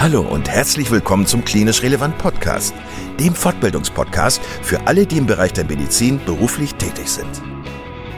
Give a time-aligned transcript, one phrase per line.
[0.00, 2.72] Hallo und herzlich willkommen zum Klinisch Relevant Podcast,
[3.18, 7.42] dem Fortbildungspodcast für alle, die im Bereich der Medizin beruflich tätig sind.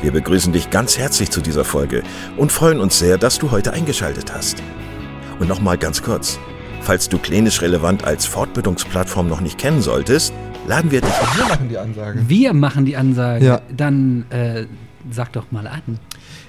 [0.00, 2.04] Wir begrüßen dich ganz herzlich zu dieser Folge
[2.37, 4.63] und freuen uns sehr, dass du heute eingeschaltet hast.
[5.40, 6.38] Und nochmal ganz kurz,
[6.82, 10.33] falls du Klinisch Relevant als Fortbildungsplattform noch nicht kennen solltest,
[10.69, 11.10] laden wir dich.
[11.35, 12.28] Wir machen die Ansage.
[12.28, 13.44] Wir machen die Ansage.
[13.44, 13.60] Ja.
[13.76, 14.67] Dann äh,
[15.10, 15.98] sag doch mal an.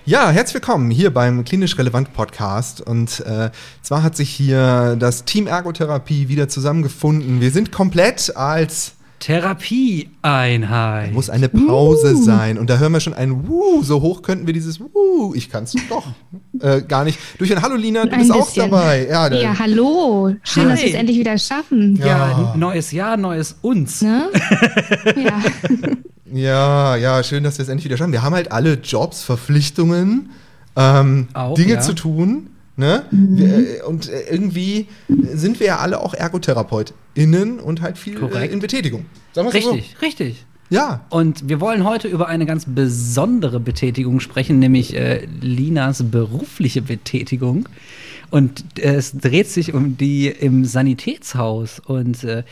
[0.05, 2.81] Ja, herzlich willkommen hier beim Klinisch Relevant Podcast.
[2.81, 3.51] Und äh,
[3.81, 7.41] zwar hat sich hier das Team Ergotherapie wieder zusammengefunden.
[7.41, 8.92] Wir sind komplett als
[9.25, 11.13] Therapieeinheit.
[11.13, 12.57] muss eine Pause sein.
[12.57, 13.83] Und da hören wir schon ein Wuh.
[13.83, 15.33] So hoch könnten wir dieses Wuh.
[15.35, 16.05] Ich kann es doch
[16.59, 17.19] äh, gar nicht.
[17.37, 18.69] Durch ein Hallo Lina, du Ein bist auch bisschen.
[18.71, 19.07] dabei.
[19.09, 20.35] Ja, da- Ja, hallo.
[20.43, 20.85] Schön, dass Hi.
[20.85, 21.95] wir es endlich wieder schaffen.
[21.97, 22.53] ja, Ja.
[22.57, 24.01] neues Jahr, neues uns.
[24.01, 24.29] Ne?
[25.15, 25.41] ja.
[26.33, 28.11] Ja, ja, schön, dass wir es endlich wieder schaffen.
[28.11, 30.31] Wir haben halt alle Jobs, Verpflichtungen,
[30.75, 31.79] ähm, Auch, Dinge ja.
[31.79, 32.47] zu tun.
[32.75, 33.05] Ne?
[33.11, 34.87] Wir, äh, und äh, irgendwie
[35.33, 38.53] sind wir ja alle auch ErgotherapeutInnen und halt viel äh, Korrekt.
[38.53, 39.05] in Betätigung.
[39.33, 40.45] Sagen Richtig, richtig.
[40.69, 40.75] So.
[40.75, 41.05] Ja.
[41.09, 47.69] Und wir wollen heute über eine ganz besondere Betätigung sprechen, nämlich äh, Linas berufliche Betätigung.
[48.31, 51.79] Und äh, es dreht sich um die im Sanitätshaus.
[51.79, 52.43] Und äh,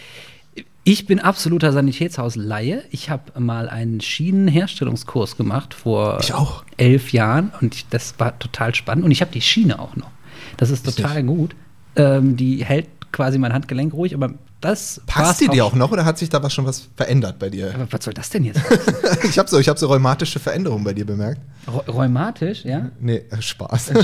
[0.83, 2.83] ich bin absoluter Sanitätshausleihe.
[2.91, 6.63] Ich habe mal einen Schienenherstellungskurs gemacht vor Ich auch.
[6.77, 9.03] elf Jahren und ich, das war total spannend.
[9.03, 10.10] Und ich habe die Schiene auch noch.
[10.57, 11.55] Das ist total gut.
[11.95, 16.05] Ähm, die hält quasi mein Handgelenk ruhig, aber das Passt die dir auch noch oder
[16.05, 17.73] hat sich da was schon was verändert bei dir?
[17.73, 18.61] Aber was soll das denn jetzt?
[19.23, 21.41] ich habe so, ich hab so rheumatische Veränderungen bei dir bemerkt.
[21.67, 22.89] Rheu- Rheumatisch, ja?
[22.99, 23.91] Nee, äh, Spaß.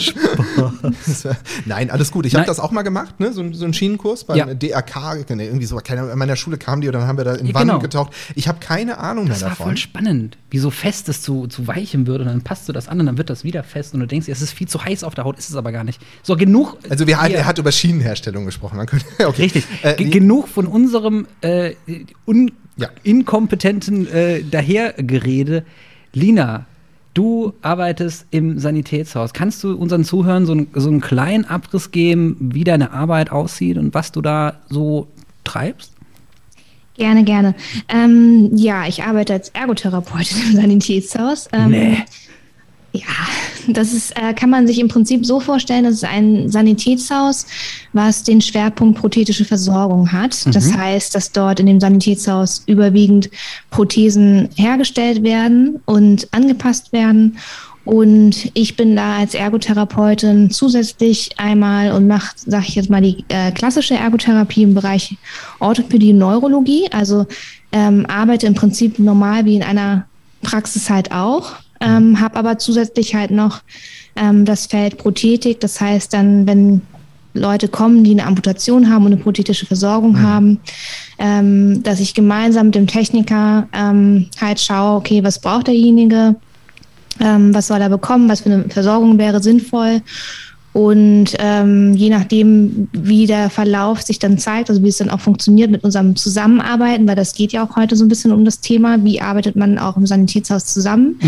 [1.06, 2.26] Das war- Nein, alles gut.
[2.26, 3.34] Ich habe das auch mal gemacht, ne?
[3.34, 4.46] so, so einen Schienenkurs beim Ja.
[4.54, 5.26] DRK.
[5.36, 5.78] Nee, irgendwie so.
[5.78, 7.80] Keine, in meiner Schule kamen die und dann haben wir da in Ja, Wannen genau.
[7.80, 8.14] getaucht.
[8.36, 9.66] Ich habe keine Ahnung mehr Das war davon.
[9.68, 12.88] voll spannend, wie so fest es zu, zu weichem wird und dann passt du das
[12.88, 15.04] an und dann wird das wieder fest und du denkst, es ist viel zu heiß
[15.04, 16.02] auf der Haut, ist es aber gar nicht.
[16.24, 16.78] So, genug.
[16.90, 18.80] Also wir, hier- er hat über Schienenherstellung gesprochen.
[18.80, 19.42] Okay.
[19.44, 19.66] Richtig.
[19.84, 20.12] Äh, Ge- nee,
[20.48, 21.74] genug von unserem äh,
[22.26, 22.90] un Ja.
[23.04, 25.64] inkompetenten äh, Dahergerede.
[26.14, 26.66] Lina,
[27.14, 29.34] du arbeitest im Sanitätshaus.
[29.34, 33.78] Kannst du unseren Zuhörern so, einen- so einen kleinen Abriss geben, wie deine Arbeit aussieht
[33.78, 35.08] und was du da so
[35.44, 35.94] treibst?
[36.96, 37.54] Gerne, gerne.
[37.90, 41.48] Ähm, ja, ich arbeite als Ergotherapeutin im Sanitätshaus.
[41.54, 41.98] Ähm, Nee.
[43.00, 47.46] Ja, das ist, äh, kann man sich im Prinzip so vorstellen, das ist ein Sanitätshaus,
[47.94, 50.46] was den Schwerpunkt prothetische Versorgung hat.
[50.56, 53.30] Das heißt, dass dort in dem Sanitätshaus überwiegend
[53.70, 57.38] Prothesen hergestellt werden und angepasst werden.
[57.86, 63.24] Und ich bin da als Ergotherapeutin zusätzlich einmal und mache, sage ich jetzt mal, die
[63.30, 65.16] äh, klassische Ergotherapie im Bereich
[65.60, 66.88] Orthopädie und Neurologie.
[66.92, 67.28] Also
[67.72, 70.06] ähm, arbeite im Prinzip normal wie in einer
[70.42, 73.62] Praxis halt auch, ähm, habe aber zusätzlich halt noch
[74.16, 75.60] ähm, das Feld Prothetik.
[75.60, 76.82] Das heißt dann, wenn
[77.34, 80.60] Leute kommen, die eine Amputation haben und eine prothetische Versorgung haben,
[81.20, 86.36] ähm, dass ich gemeinsam mit dem Techniker ähm, halt schaue, okay, was braucht derjenige,
[87.20, 90.02] ähm, was soll er bekommen, was für eine Versorgung wäre sinnvoll.
[90.74, 95.20] Und ähm, je nachdem, wie der Verlauf sich dann zeigt, also wie es dann auch
[95.20, 98.60] funktioniert mit unserem Zusammenarbeiten, weil das geht ja auch heute so ein bisschen um das
[98.60, 101.20] Thema, wie arbeitet man auch im Sanitätshaus zusammen,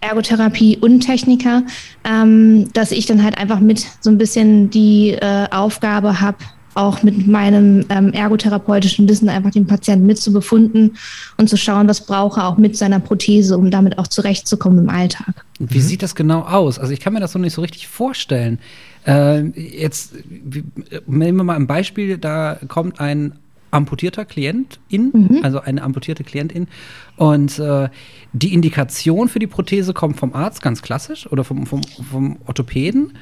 [0.00, 1.62] Ergotherapie und Techniker,
[2.04, 6.38] ähm, dass ich dann halt einfach mit so ein bisschen die äh, Aufgabe habe,
[6.74, 10.96] auch mit meinem ähm, ergotherapeutischen Wissen einfach den Patienten mitzubefunden
[11.36, 14.88] und zu schauen, was braucht er auch mit seiner Prothese, um damit auch zurechtzukommen im
[14.90, 15.44] Alltag.
[15.58, 16.78] Wie sieht das genau aus?
[16.78, 18.60] Also ich kann mir das so nicht so richtig vorstellen.
[19.06, 20.62] Äh, jetzt wie-
[21.08, 23.32] nehmen wir mal ein Beispiel, da kommt ein
[23.70, 26.68] amputierter Klient in, also eine amputierte Klientin
[27.16, 27.88] und äh,
[28.32, 33.12] die Indikation für die Prothese kommt vom Arzt, ganz klassisch, oder vom, vom, vom Orthopäden.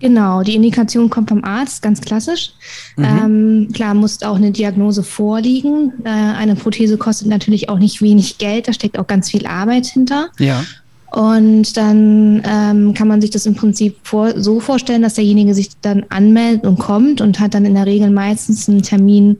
[0.00, 2.52] Genau, die Indikation kommt vom Arzt, ganz klassisch.
[2.96, 5.92] Ähm, klar, muss auch eine Diagnose vorliegen.
[6.04, 9.86] Äh, eine Prothese kostet natürlich auch nicht wenig Geld, da steckt auch ganz viel Arbeit
[9.86, 10.30] hinter.
[10.38, 10.64] Ja.
[11.12, 15.68] Und dann ähm, kann man sich das im Prinzip vor, so vorstellen, dass derjenige sich
[15.82, 19.36] dann anmeldet und kommt und hat dann in der Regel meistens einen Termin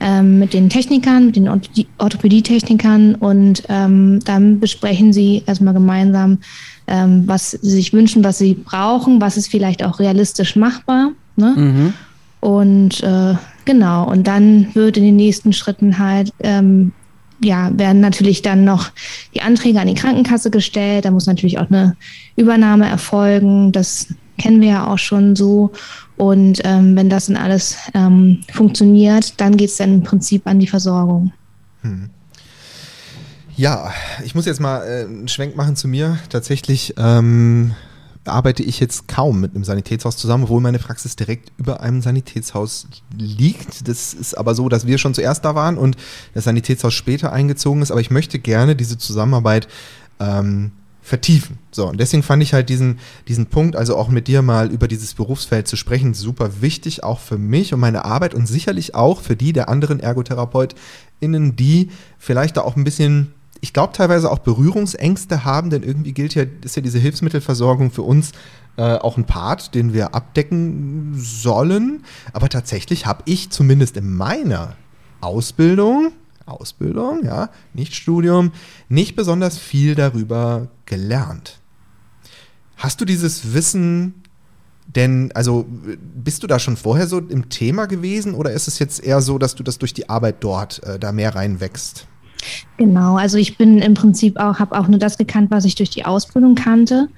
[0.00, 6.38] ähm, mit den Technikern, mit den Ortho- Orthopädietechnikern und ähm, dann besprechen sie erstmal gemeinsam,
[6.86, 11.12] ähm, was sie sich wünschen, was sie brauchen, was ist vielleicht auch realistisch machbar.
[11.36, 11.54] Ne?
[11.56, 11.92] Mhm.
[12.40, 13.34] Und äh,
[13.64, 16.92] genau, und dann wird in den nächsten Schritten halt, ähm,
[17.42, 18.90] ja, werden natürlich dann noch
[19.34, 21.04] die Anträge an die Krankenkasse gestellt.
[21.04, 21.96] Da muss natürlich auch eine
[22.36, 23.72] Übernahme erfolgen.
[23.72, 25.72] Das kennen wir ja auch schon so.
[26.16, 30.58] Und ähm, wenn das dann alles ähm, funktioniert, dann geht es dann im Prinzip an
[30.58, 31.32] die Versorgung.
[33.56, 33.92] Ja,
[34.24, 36.18] ich muss jetzt mal äh, einen Schwenk machen zu mir.
[36.28, 37.74] Tatsächlich ähm,
[38.24, 42.88] arbeite ich jetzt kaum mit einem Sanitätshaus zusammen, obwohl meine Praxis direkt über einem Sanitätshaus
[43.16, 43.88] liegt.
[43.88, 45.96] Das ist aber so, dass wir schon zuerst da waren und
[46.34, 47.90] das Sanitätshaus später eingezogen ist.
[47.90, 49.68] Aber ich möchte gerne diese Zusammenarbeit
[50.20, 50.72] ähm,
[51.06, 51.58] vertiefen.
[51.70, 52.98] So, und deswegen fand ich halt diesen,
[53.28, 57.20] diesen Punkt, also auch mit dir mal über dieses Berufsfeld zu sprechen, super wichtig, auch
[57.20, 62.56] für mich und meine Arbeit und sicherlich auch für die der anderen ErgotherapeutInnen, die vielleicht
[62.56, 63.32] da auch ein bisschen
[63.62, 68.02] ich glaube, teilweise auch Berührungsängste haben, denn irgendwie gilt ja, ist ja diese Hilfsmittelversorgung für
[68.02, 68.32] uns
[68.76, 72.04] äh, auch ein Part, den wir abdecken sollen.
[72.34, 74.76] Aber tatsächlich habe ich zumindest in meiner
[75.22, 76.12] Ausbildung,
[76.46, 78.52] Ausbildung, ja, nicht Studium,
[78.88, 81.60] nicht besonders viel darüber gelernt.
[82.76, 84.14] Hast du dieses Wissen
[84.94, 89.02] denn, also bist du da schon vorher so im Thema gewesen oder ist es jetzt
[89.02, 92.06] eher so, dass du das durch die Arbeit dort äh, da mehr reinwächst?
[92.76, 95.90] Genau, also ich bin im Prinzip auch, habe auch nur das gekannt, was ich durch
[95.90, 97.08] die Ausbildung kannte.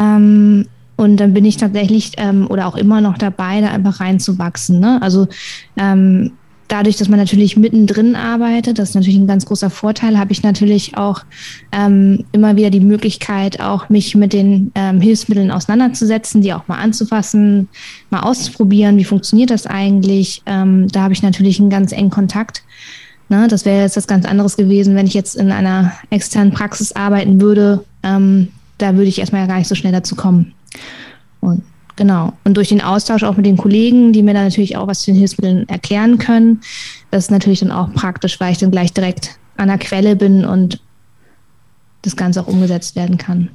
[0.00, 0.66] Ähm,
[0.96, 4.80] und dann bin ich tatsächlich ähm, oder auch immer noch dabei, da einfach reinzuwachsen.
[4.80, 5.00] Ne?
[5.02, 5.28] Also
[5.76, 6.32] ähm,
[6.68, 10.42] dadurch, dass man natürlich mittendrin arbeitet, das ist natürlich ein ganz großer Vorteil, habe ich
[10.42, 11.24] natürlich auch
[11.72, 16.78] ähm, immer wieder die Möglichkeit, auch mich mit den ähm, Hilfsmitteln auseinanderzusetzen, die auch mal
[16.78, 17.68] anzufassen,
[18.10, 20.42] mal auszuprobieren, wie funktioniert das eigentlich.
[20.46, 22.62] Ähm, da habe ich natürlich einen ganz engen Kontakt.
[23.28, 26.92] Ne, das wäre jetzt was ganz anderes gewesen, wenn ich jetzt in einer externen Praxis
[26.92, 27.84] arbeiten würde.
[28.02, 30.52] Ähm, da würde ich erstmal gar nicht so schnell dazu kommen.
[31.40, 31.62] Und
[31.96, 32.32] genau.
[32.44, 35.06] Und durch den Austausch auch mit den Kollegen, die mir dann natürlich auch was zu
[35.06, 36.60] den Hilfsmitteln erklären können,
[37.10, 40.44] das ist natürlich dann auch praktisch, weil ich dann gleich direkt an der Quelle bin
[40.44, 40.80] und
[42.02, 43.48] das Ganze auch umgesetzt werden kann.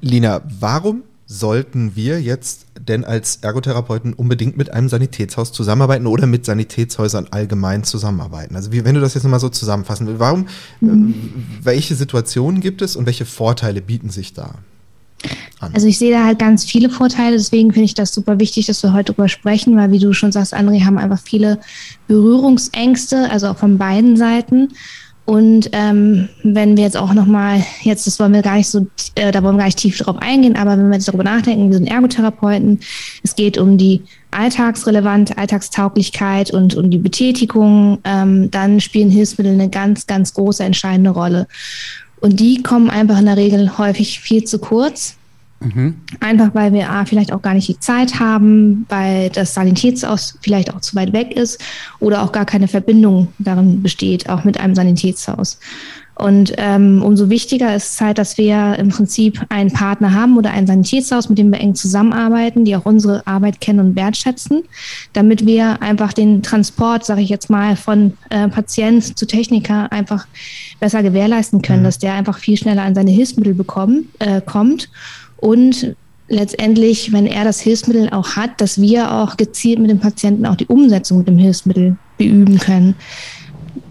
[0.00, 6.44] Lina, warum sollten wir jetzt denn als Ergotherapeuten unbedingt mit einem Sanitätshaus zusammenarbeiten oder mit
[6.46, 8.54] Sanitätshäusern allgemein zusammenarbeiten?
[8.54, 10.46] Also wie, wenn du das jetzt nochmal so zusammenfassen willst, warum,
[10.80, 11.14] mhm.
[11.62, 14.54] welche Situationen gibt es und welche Vorteile bieten sich da?
[15.60, 15.70] An?
[15.74, 18.82] Also ich sehe da halt ganz viele Vorteile, deswegen finde ich das super wichtig, dass
[18.82, 21.60] wir heute darüber sprechen, weil wie du schon sagst, André, haben einfach viele
[22.08, 24.68] Berührungsängste, also auch von beiden Seiten.
[25.26, 28.86] Und ähm, wenn wir jetzt auch nochmal, jetzt, das wollen wir gar nicht so,
[29.16, 31.68] äh, da wollen wir gar nicht tief drauf eingehen, aber wenn wir jetzt darüber nachdenken,
[31.68, 32.78] wir sind Ergotherapeuten,
[33.24, 39.68] es geht um die Alltagsrelevante, Alltagstauglichkeit und um die Betätigung, ähm, dann spielen Hilfsmittel eine
[39.68, 41.48] ganz, ganz große, entscheidende Rolle.
[42.20, 45.16] Und die kommen einfach in der Regel häufig viel zu kurz.
[45.60, 45.96] Mhm.
[46.20, 50.72] Einfach weil wir A, vielleicht auch gar nicht die Zeit haben, weil das Sanitätshaus vielleicht
[50.74, 51.62] auch zu weit weg ist
[51.98, 55.58] oder auch gar keine Verbindung darin besteht, auch mit einem Sanitätshaus.
[56.18, 60.50] Und ähm, umso wichtiger ist es halt, dass wir im Prinzip einen Partner haben oder
[60.50, 64.62] ein Sanitätshaus, mit dem wir eng zusammenarbeiten, die auch unsere Arbeit kennen und wertschätzen,
[65.12, 70.26] damit wir einfach den Transport, sage ich jetzt mal, von äh, Patient zu Techniker einfach
[70.80, 71.84] besser gewährleisten können, mhm.
[71.84, 74.88] dass der einfach viel schneller an seine Hilfsmittel bekommen, äh, kommt
[75.36, 75.94] und
[76.28, 80.56] letztendlich, wenn er das Hilfsmittel auch hat, dass wir auch gezielt mit dem Patienten auch
[80.56, 82.94] die Umsetzung mit dem Hilfsmittel beüben können.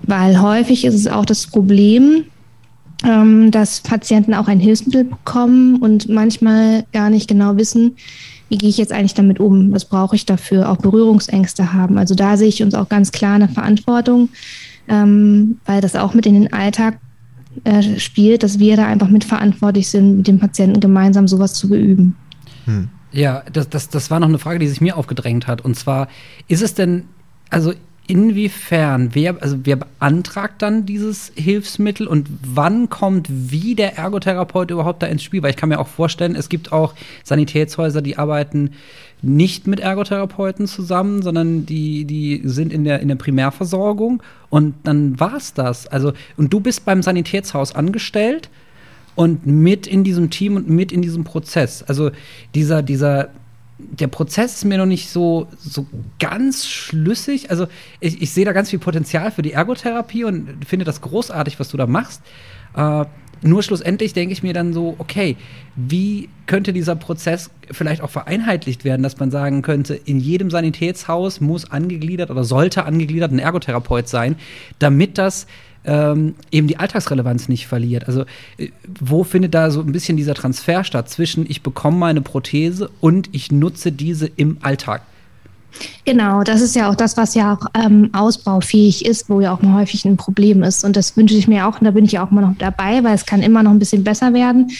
[0.07, 2.25] Weil häufig ist es auch das Problem,
[3.03, 7.95] ähm, dass Patienten auch ein Hilfsmittel bekommen und manchmal gar nicht genau wissen,
[8.49, 11.97] wie gehe ich jetzt eigentlich damit um, was brauche ich dafür, auch Berührungsängste haben.
[11.97, 14.29] Also da sehe ich uns auch ganz klar eine Verantwortung,
[14.87, 16.99] ähm, weil das auch mit in den Alltag
[17.63, 22.15] äh, spielt, dass wir da einfach mitverantwortlich sind, mit dem Patienten gemeinsam sowas zu beüben.
[22.65, 22.89] Hm.
[23.11, 25.61] Ja, das, das, das war noch eine Frage, die sich mir aufgedrängt hat.
[25.61, 26.07] Und zwar,
[26.47, 27.03] ist es denn,
[27.49, 27.73] also
[28.07, 35.01] inwiefern, wer, also wer beantragt dann dieses Hilfsmittel und wann kommt wie der Ergotherapeut überhaupt
[35.01, 35.41] da ins Spiel?
[35.41, 36.93] Weil ich kann mir auch vorstellen, es gibt auch
[37.23, 38.71] Sanitätshäuser, die arbeiten
[39.21, 45.19] nicht mit Ergotherapeuten zusammen, sondern die, die sind in der, in der Primärversorgung und dann
[45.19, 45.87] war's das.
[45.87, 48.49] Also, und du bist beim Sanitätshaus angestellt
[49.15, 51.81] und mit in diesem Team und mit in diesem Prozess.
[51.83, 52.11] Also
[52.53, 53.29] dieser, dieser,
[53.77, 55.85] der Prozess ist mir noch nicht so, so
[56.19, 57.51] ganz schlüssig.
[57.51, 57.67] Also
[57.99, 61.69] ich, ich sehe da ganz viel Potenzial für die Ergotherapie und finde das großartig, was
[61.69, 62.21] du da machst.
[62.75, 63.05] Äh,
[63.41, 65.35] nur schlussendlich denke ich mir dann so, okay,
[65.75, 71.41] wie könnte dieser Prozess vielleicht auch vereinheitlicht werden, dass man sagen könnte, in jedem Sanitätshaus
[71.41, 74.37] muss angegliedert oder sollte angegliedert ein Ergotherapeut sein,
[74.79, 75.47] damit das
[75.85, 78.07] ähm, eben die Alltagsrelevanz nicht verliert.
[78.07, 78.25] Also
[78.57, 82.89] äh, wo findet da so ein bisschen dieser Transfer statt zwischen ich bekomme meine Prothese
[83.01, 85.01] und ich nutze diese im Alltag?
[86.05, 89.61] Genau, das ist ja auch das, was ja auch ähm, ausbaufähig ist, wo ja auch
[89.61, 90.85] mal häufig ein Problem ist.
[90.85, 93.03] Und das wünsche ich mir auch, und da bin ich ja auch immer noch dabei,
[93.03, 94.71] weil es kann immer noch ein bisschen besser werden.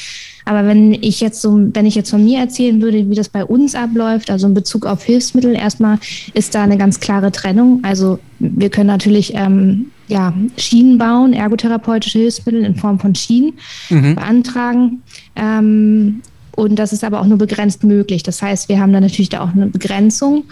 [0.46, 3.44] Aber wenn ich jetzt so, wenn ich jetzt von mir erzählen würde, wie das bei
[3.44, 5.98] uns abläuft, also in Bezug auf Hilfsmittel, erstmal
[6.34, 7.80] ist da eine ganz klare Trennung.
[7.84, 13.54] Also wir können natürlich ähm, ja, Schienen bauen, ergotherapeutische Hilfsmittel in Form von Schienen
[13.90, 14.16] mhm.
[14.16, 15.02] beantragen.
[15.36, 16.22] Ähm,
[16.58, 18.24] Und das ist aber auch nur begrenzt möglich.
[18.24, 20.46] Das heißt, wir haben dann natürlich da auch eine Begrenzung.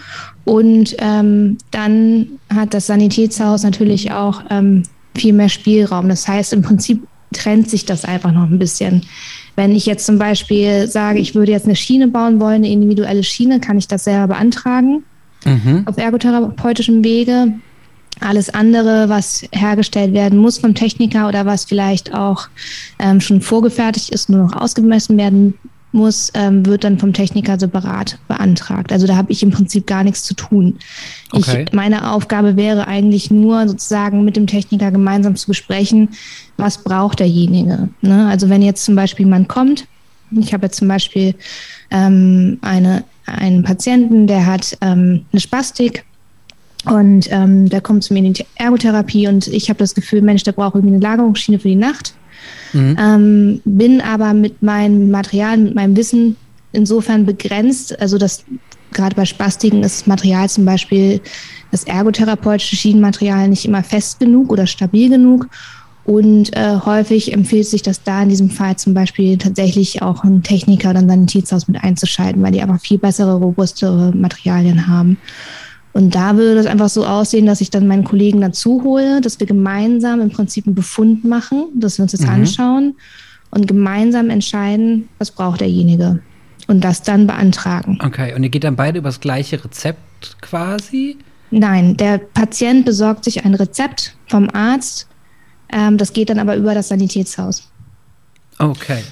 [0.44, 4.82] Und ähm, dann hat das Sanitätshaus natürlich auch ähm,
[5.16, 6.08] viel mehr Spielraum.
[6.08, 9.02] Das heißt, im Prinzip trennt sich das einfach noch ein bisschen.
[9.56, 13.22] Wenn ich jetzt zum Beispiel sage, ich würde jetzt eine Schiene bauen wollen, eine individuelle
[13.22, 15.04] Schiene, kann ich das selber beantragen
[15.44, 15.84] mhm.
[15.86, 17.54] auf ergotherapeutischem Wege.
[18.20, 22.48] Alles andere, was hergestellt werden muss vom Techniker oder was vielleicht auch
[22.98, 25.54] ähm, schon vorgefertigt ist, nur noch ausgemessen werden
[25.94, 28.92] muss, ähm, wird dann vom Techniker separat beantragt.
[28.92, 30.78] Also da habe ich im Prinzip gar nichts zu tun.
[31.30, 31.64] Okay.
[31.66, 36.10] Ich, meine Aufgabe wäre eigentlich nur sozusagen mit dem Techniker gemeinsam zu besprechen,
[36.56, 37.88] was braucht derjenige.
[38.02, 38.26] Ne?
[38.28, 39.86] Also wenn jetzt zum Beispiel man kommt,
[40.32, 41.34] ich habe jetzt zum Beispiel
[41.90, 46.04] ähm, eine, einen Patienten, der hat ähm, eine Spastik
[46.86, 50.42] und ähm, der kommt zu mir in die Ergotherapie und ich habe das Gefühl, Mensch,
[50.42, 52.14] der braucht irgendwie eine Lagerungsschiene für die Nacht.
[52.72, 52.96] Mhm.
[53.00, 56.36] Ähm, bin aber mit meinem Material, mit meinem Wissen
[56.72, 58.44] insofern begrenzt, also das
[58.92, 61.20] gerade bei Spastiken ist das Material zum Beispiel
[61.70, 65.48] das ergotherapeutische Schienenmaterial nicht immer fest genug oder stabil genug.
[66.04, 70.42] Und äh, häufig empfiehlt sich das da in diesem Fall zum Beispiel tatsächlich auch einen
[70.42, 75.16] Techniker oder ein Tietzhaus mit einzuschalten, weil die einfach viel bessere, robustere Materialien haben.
[75.94, 79.38] Und da würde es einfach so aussehen, dass ich dann meinen Kollegen dazu hole, dass
[79.38, 82.30] wir gemeinsam im Prinzip einen Befund machen, dass wir uns das mhm.
[82.30, 82.96] anschauen
[83.50, 86.20] und gemeinsam entscheiden, was braucht derjenige.
[86.66, 87.98] Und das dann beantragen.
[88.02, 91.16] Okay, und ihr geht dann beide über das gleiche Rezept quasi?
[91.50, 95.06] Nein, der Patient besorgt sich ein Rezept vom Arzt.
[95.70, 97.70] Ähm, das geht dann aber über das Sanitätshaus.
[98.58, 99.02] Okay.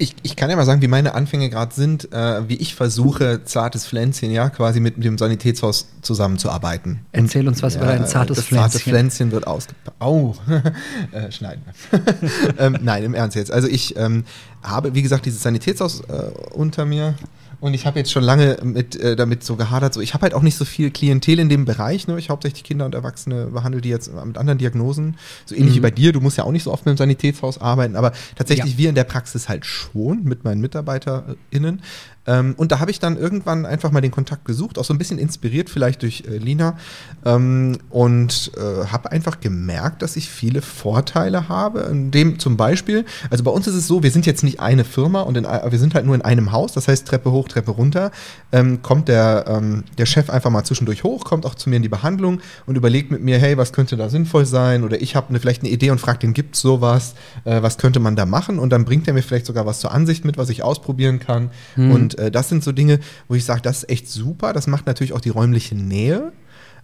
[0.00, 3.44] Ich, ich kann ja mal sagen, wie meine Anfänge gerade sind, äh, wie ich versuche,
[3.44, 7.00] zartes Pflänzchen, ja, quasi mit dem Sanitätshaus zusammenzuarbeiten.
[7.12, 8.64] Erzähl uns was ja, über dein zartes das Pflänzchen.
[8.64, 10.00] Das zarte Pflänzchen wird ausgepackt.
[10.00, 10.34] Au,
[11.12, 11.62] äh, schneiden
[12.58, 13.52] ähm, nein, im Ernst jetzt.
[13.52, 14.24] Also ich ähm,
[14.62, 17.14] habe, wie gesagt, dieses Sanitätshaus äh, unter mir.
[17.60, 19.92] Und ich habe jetzt schon lange mit, äh, damit so gehadert.
[19.92, 22.08] So, ich habe halt auch nicht so viel Klientel in dem Bereich.
[22.08, 22.18] Ne?
[22.18, 25.16] Ich hauptsächlich Kinder und Erwachsene behandle die jetzt mit anderen Diagnosen.
[25.44, 25.76] So ähnlich mhm.
[25.76, 26.12] wie bei dir.
[26.12, 28.78] Du musst ja auch nicht so oft mit dem Sanitätshaus arbeiten, aber tatsächlich ja.
[28.78, 31.82] wir in der Praxis halt schon mit meinen MitarbeiterInnen.
[32.26, 34.98] Ähm, und da habe ich dann irgendwann einfach mal den Kontakt gesucht, auch so ein
[34.98, 36.76] bisschen inspiriert vielleicht durch äh, Lina
[37.24, 41.80] ähm, und äh, habe einfach gemerkt, dass ich viele Vorteile habe.
[41.90, 44.84] In dem zum Beispiel, also bei uns ist es so, wir sind jetzt nicht eine
[44.84, 47.70] Firma und in, wir sind halt nur in einem Haus, das heißt Treppe hoch, Treppe
[47.70, 48.10] runter,
[48.52, 51.82] ähm, kommt der, ähm, der Chef einfach mal zwischendurch hoch, kommt auch zu mir in
[51.82, 55.30] die Behandlung und überlegt mit mir, hey, was könnte da sinnvoll sein oder ich habe
[55.30, 58.26] eine, vielleicht eine Idee und frage den, gibt es sowas, äh, was könnte man da
[58.26, 61.18] machen und dann bringt er mir vielleicht sogar was zur Ansicht mit, was ich ausprobieren
[61.18, 61.90] kann hm.
[61.92, 64.52] und und äh, das sind so Dinge, wo ich sage, das ist echt super.
[64.52, 66.32] Das macht natürlich auch die räumliche Nähe.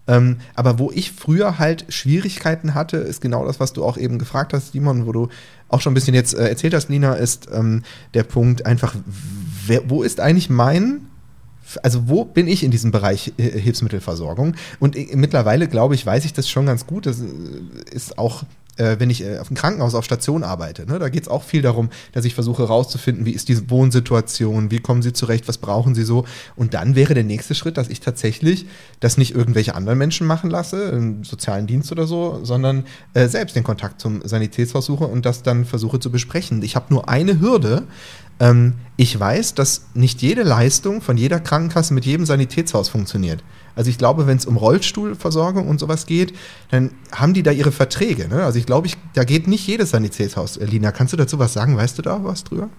[0.09, 4.21] Ähm, aber wo ich früher halt Schwierigkeiten hatte, ist genau das, was du auch eben
[4.21, 5.28] gefragt hast, Simon, wo du
[5.68, 7.83] auch schon ein bisschen jetzt äh, erzählt hast, Lina, ist ähm,
[8.14, 8.95] der Punkt einfach,
[9.66, 11.09] wer, wo ist eigentlich mein
[11.83, 14.54] also wo bin ich in diesem Bereich Hilfsmittelversorgung?
[14.78, 17.06] Und äh, mittlerweile, glaube ich, weiß ich das schon ganz gut.
[17.06, 17.25] Das äh,
[17.90, 18.45] ist auch
[18.76, 20.87] äh, wenn ich äh, auf dem Krankenhaus auf Station arbeite.
[20.87, 20.99] Ne?
[20.99, 24.80] Da geht es auch viel darum, dass ich versuche herauszufinden, wie ist diese Wohnsituation, wie
[24.80, 26.25] kommen sie zurecht, was brauchen sie so.
[26.54, 28.66] Und dann wäre der nächste Schritt, dass ich tatsächlich
[29.00, 33.56] das nicht irgendwelche anderen Menschen machen lasse, im sozialen Dienst oder so, sondern äh, selbst
[33.56, 36.62] den Kontakt zum Sanitätshaus suche und das dann versuche zu besprechen.
[36.62, 37.85] Ich habe nur eine Hürde,
[38.40, 43.42] ähm, ich weiß, dass nicht jede Leistung von jeder Krankenkasse mit jedem Sanitätshaus funktioniert.
[43.74, 46.32] Also ich glaube, wenn es um Rollstuhlversorgung und sowas geht,
[46.70, 48.26] dann haben die da ihre Verträge.
[48.28, 48.42] Ne?
[48.42, 50.58] Also ich glaube, ich, da geht nicht jedes Sanitätshaus.
[50.58, 51.76] Lina, kannst du dazu was sagen?
[51.76, 52.70] Weißt du da was drüber?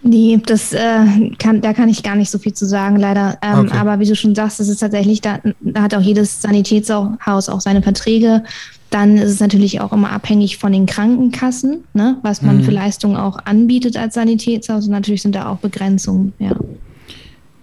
[0.00, 3.36] Nee, das äh, kann, da kann ich gar nicht so viel zu sagen, leider.
[3.42, 3.76] Ähm, okay.
[3.76, 7.60] Aber wie du schon sagst, das ist tatsächlich, da, da hat auch jedes Sanitätshaus auch
[7.60, 8.44] seine Verträge.
[8.90, 12.64] Dann ist es natürlich auch immer abhängig von den Krankenkassen, ne, was man mhm.
[12.64, 14.86] für Leistungen auch anbietet als Sanitätshaus.
[14.86, 16.56] Und natürlich sind da auch Begrenzungen, ja.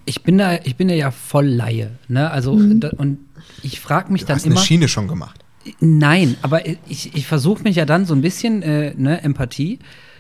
[0.05, 2.29] Ich bin da, ich bin da ja voll Laie, ne?
[2.29, 2.79] Also mhm.
[2.79, 3.17] da, und
[3.63, 4.58] ich frage mich du dann hast immer.
[4.58, 5.44] eine Schiene schon gemacht.
[5.79, 9.79] Nein, aber ich, ich versuche mich ja dann so ein bisschen äh, ne, Empathie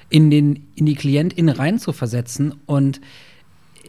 [0.09, 3.01] in den in die Klientin rein zu versetzen und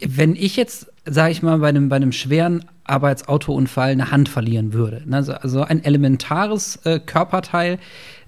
[0.05, 4.73] wenn ich jetzt, sage ich mal, bei einem, bei einem schweren Arbeitsautounfall eine Hand verlieren
[4.73, 5.03] würde.
[5.11, 7.79] Also, also ein elementares äh, Körperteil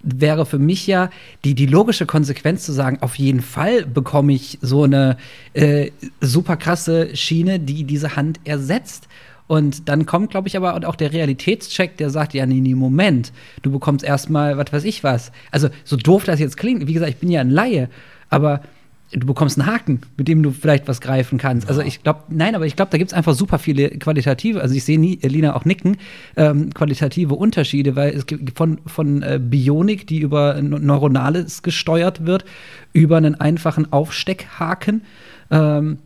[0.01, 1.09] wäre für mich ja
[1.43, 5.17] die, die logische Konsequenz zu sagen, auf jeden Fall bekomme ich so eine
[5.53, 9.07] äh, super krasse Schiene, die diese Hand ersetzt.
[9.47, 13.33] Und dann kommt, glaube ich, aber auch der Realitätscheck, der sagt, ja, nee, nee, Moment,
[13.63, 15.31] du bekommst erstmal, was weiß ich was.
[15.51, 17.89] Also, so doof das jetzt klingt, wie gesagt, ich bin ja ein Laie,
[18.29, 18.61] aber
[19.11, 21.67] du bekommst einen Haken, mit dem du vielleicht was greifen kannst.
[21.67, 24.75] Also ich glaube, nein, aber ich glaube, da gibt es einfach super viele qualitative, also
[24.75, 25.97] ich sehe nie, Lina auch nicken,
[26.35, 32.45] ähm, qualitative Unterschiede, weil es gibt von, von äh, Bionik, die über Neuronales gesteuert wird,
[32.93, 35.01] über einen einfachen Aufsteckhaken.
[35.49, 35.97] Ähm,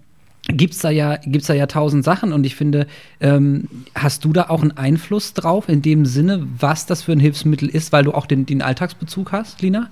[0.48, 2.88] gibt's da ja gibt's da ja tausend Sachen und ich finde
[3.22, 7.20] ähm, hast du da auch einen Einfluss drauf in dem Sinne was das für ein
[7.22, 9.90] Hilfsmittel ist weil du auch den, den Alltagsbezug hast Lina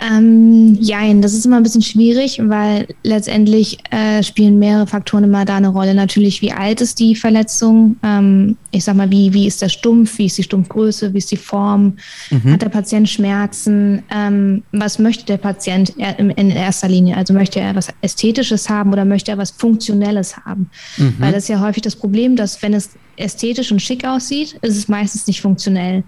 [0.00, 5.44] ähm, jein, das ist immer ein bisschen schwierig, weil letztendlich äh, spielen mehrere Faktoren immer
[5.44, 5.94] da eine Rolle.
[5.94, 7.96] Natürlich, wie alt ist die Verletzung?
[8.02, 10.16] Ähm, ich sag mal, wie, wie ist der Stumpf?
[10.18, 11.12] Wie ist die Stumpfgröße?
[11.12, 11.96] Wie ist die Form?
[12.30, 12.52] Mhm.
[12.52, 14.02] Hat der Patient Schmerzen?
[14.10, 17.16] Ähm, was möchte der Patient in, in, erster Linie?
[17.16, 20.70] Also möchte er was Ästhetisches haben oder möchte er was Funktionelles haben?
[20.96, 21.16] Mhm.
[21.18, 24.76] Weil das ist ja häufig das Problem, dass wenn es ästhetisch und schick aussieht, ist
[24.78, 26.04] es meistens nicht funktionell.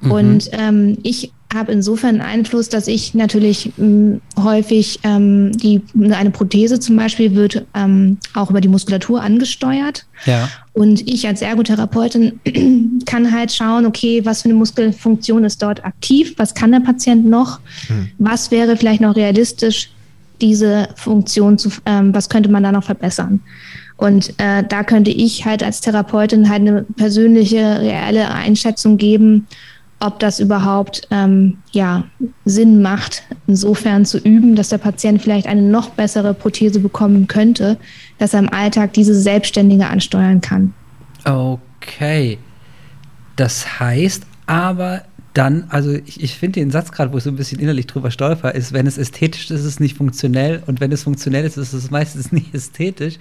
[0.00, 0.10] Mhm.
[0.10, 6.30] Und ähm, ich habe insofern Einfluss, dass ich natürlich mh, hm, häufig ähm, die eine
[6.30, 10.04] Prothese zum Beispiel wird ähm, auch über die Muskulatur angesteuert.
[10.26, 10.50] Ja.
[10.74, 12.40] Und ich als Ergotherapeutin
[13.06, 17.24] kann halt schauen, okay, was für eine Muskelfunktion ist dort aktiv, was kann der Patient
[17.24, 18.10] noch, hm.
[18.18, 19.90] was wäre vielleicht noch realistisch,
[20.40, 23.40] diese Funktion zu, ähm, was könnte man da noch verbessern.
[23.96, 29.48] Und äh, da könnte ich halt als Therapeutin halt eine persönliche, reelle Einschätzung geben
[30.00, 32.04] ob das überhaupt ähm, ja,
[32.44, 37.78] Sinn macht, insofern zu üben, dass der Patient vielleicht eine noch bessere Prothese bekommen könnte,
[38.18, 40.72] dass er im Alltag diese Selbstständige ansteuern kann.
[41.24, 42.38] Okay.
[43.36, 45.02] Das heißt aber
[45.34, 48.10] dann, also ich, ich finde den Satz gerade, wo ich so ein bisschen innerlich drüber
[48.10, 51.56] stolper, ist, wenn es ästhetisch ist, ist es nicht funktionell und wenn es funktionell ist,
[51.56, 53.18] ist es meistens nicht ästhetisch.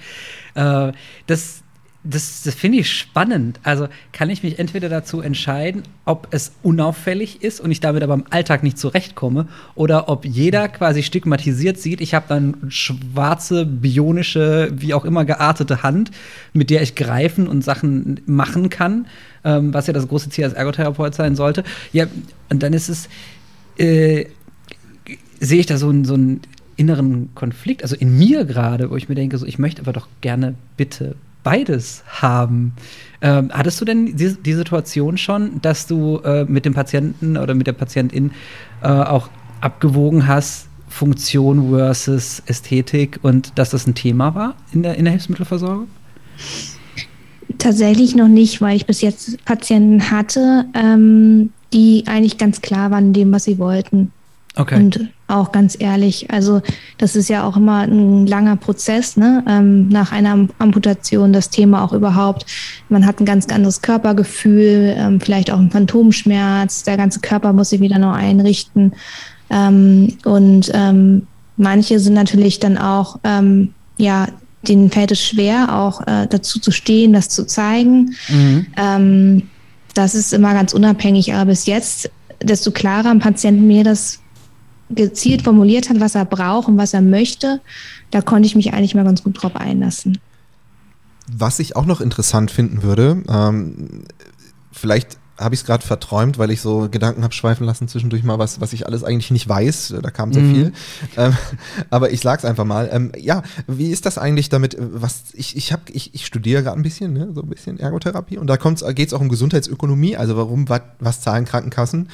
[0.55, 0.93] Äh,
[1.27, 1.61] das,
[2.09, 3.59] das, das finde ich spannend.
[3.63, 8.13] Also kann ich mich entweder dazu entscheiden, ob es unauffällig ist und ich damit aber
[8.13, 14.71] im Alltag nicht zurechtkomme, oder ob jeder quasi stigmatisiert sieht, ich habe dann schwarze, bionische,
[14.73, 16.11] wie auch immer geartete Hand,
[16.53, 19.07] mit der ich greifen und Sachen machen kann,
[19.43, 21.63] ähm, was ja das große Ziel als Ergotherapeut sein sollte.
[21.91, 22.05] Ja,
[22.49, 23.09] und dann ist es,
[23.77, 24.25] äh,
[25.39, 26.41] sehe ich da so, so einen
[26.77, 30.07] inneren Konflikt, also in mir gerade, wo ich mir denke, so, ich möchte aber doch
[30.21, 31.15] gerne bitte
[31.47, 32.73] beides haben.
[33.21, 37.55] Ähm, hattest du denn die, die, Situation schon, dass du äh, mit dem Patienten oder
[37.55, 38.31] mit der Patientin
[38.83, 39.29] äh, auch
[39.61, 45.11] abgewogen hast, Funktion versus Ästhetik und dass das ein Thema war in der, in der
[45.11, 45.87] Hilfsmittelversorgung?
[47.57, 53.07] Tatsächlich noch nicht, weil ich bis jetzt Patienten hatte, ähm, die eigentlich ganz klar waren
[53.07, 54.11] in dem, was sie wollten.
[54.57, 54.75] Okay.
[54.75, 56.61] Und auch ganz ehrlich, also
[56.97, 59.43] das ist ja auch immer ein langer Prozess, ne?
[59.47, 62.45] Ähm, nach einer Amputation das Thema auch überhaupt.
[62.89, 67.69] Man hat ein ganz anderes Körpergefühl, ähm, vielleicht auch ein Phantomschmerz, der ganze Körper muss
[67.69, 68.93] sich wieder neu einrichten.
[69.49, 74.27] Ähm, und ähm, manche sind natürlich dann auch, ähm, ja,
[74.67, 78.15] denen fällt es schwer, auch äh, dazu zu stehen, das zu zeigen.
[78.27, 78.65] Mhm.
[78.75, 79.41] Ähm,
[79.93, 82.09] das ist immer ganz unabhängig, aber bis jetzt,
[82.41, 84.19] desto klarer am Patienten mir das
[84.89, 87.61] gezielt formuliert hat, was er braucht und was er möchte,
[88.11, 90.19] da konnte ich mich eigentlich mal ganz gut drauf einlassen.
[91.29, 94.03] Was ich auch noch interessant finden würde, ähm,
[94.71, 98.39] vielleicht habe ich es gerade verträumt, weil ich so Gedanken habe schweifen lassen zwischendurch mal,
[98.39, 99.95] was, was ich alles eigentlich nicht weiß.
[100.01, 100.53] Da kam sehr mhm.
[100.53, 100.73] viel.
[101.15, 101.37] Ähm,
[101.89, 102.89] aber ich sag's einfach mal.
[102.91, 104.77] Ähm, ja, wie ist das eigentlich damit?
[104.79, 108.37] Was ich ich habe ich, ich studiere gerade ein bisschen, ne, so ein bisschen Ergotherapie
[108.37, 110.17] und da geht es auch um Gesundheitsökonomie.
[110.17, 112.09] Also warum was, was zahlen Krankenkassen?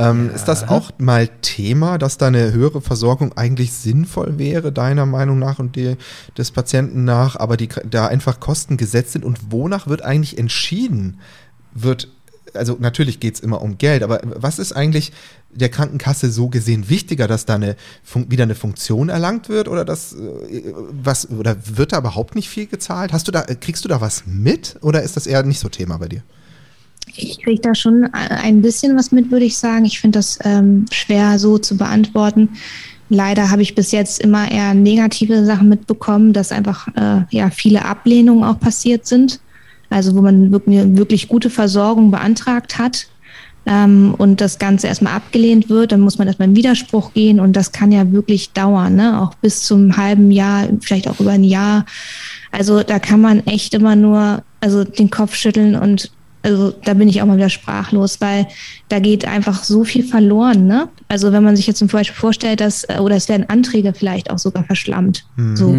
[0.00, 0.34] Ähm, ja.
[0.34, 5.38] Ist das auch mal Thema, dass da eine höhere Versorgung eigentlich sinnvoll wäre, deiner Meinung
[5.38, 5.96] nach und die,
[6.38, 9.24] des Patienten nach, aber die da einfach Kosten gesetzt sind?
[9.26, 11.20] Und wonach wird eigentlich entschieden?
[11.74, 12.08] Wird,
[12.54, 15.12] also natürlich geht es immer um Geld, aber was ist eigentlich
[15.52, 17.76] der Krankenkasse so gesehen wichtiger, dass da eine
[18.28, 22.66] wieder eine Funktion erlangt wird oder das äh, was oder wird da überhaupt nicht viel
[22.66, 23.12] gezahlt?
[23.12, 25.98] Hast du da kriegst du da was mit oder ist das eher nicht so Thema
[25.98, 26.22] bei dir?
[27.16, 29.84] Ich kriege da schon ein bisschen was mit, würde ich sagen.
[29.84, 32.50] Ich finde das ähm, schwer so zu beantworten.
[33.08, 37.84] Leider habe ich bis jetzt immer eher negative Sachen mitbekommen, dass einfach äh, ja viele
[37.84, 39.40] Ablehnungen auch passiert sind.
[39.90, 43.08] Also wo man wirklich, wirklich gute Versorgung beantragt hat
[43.66, 47.54] ähm, und das Ganze erstmal abgelehnt wird, dann muss man erstmal in Widerspruch gehen und
[47.54, 49.20] das kann ja wirklich dauern, ne?
[49.20, 51.84] auch bis zum halben Jahr, vielleicht auch über ein Jahr.
[52.52, 56.10] Also da kann man echt immer nur also den Kopf schütteln und
[56.42, 58.46] also da bin ich auch mal wieder sprachlos, weil
[58.88, 60.66] da geht einfach so viel verloren.
[60.66, 60.88] Ne?
[61.08, 64.30] Also wenn man sich jetzt zum Beispiel vorstellt, dass, äh, oder es werden Anträge vielleicht
[64.30, 65.24] auch sogar verschlammt.
[65.36, 65.56] Mhm.
[65.56, 65.76] So.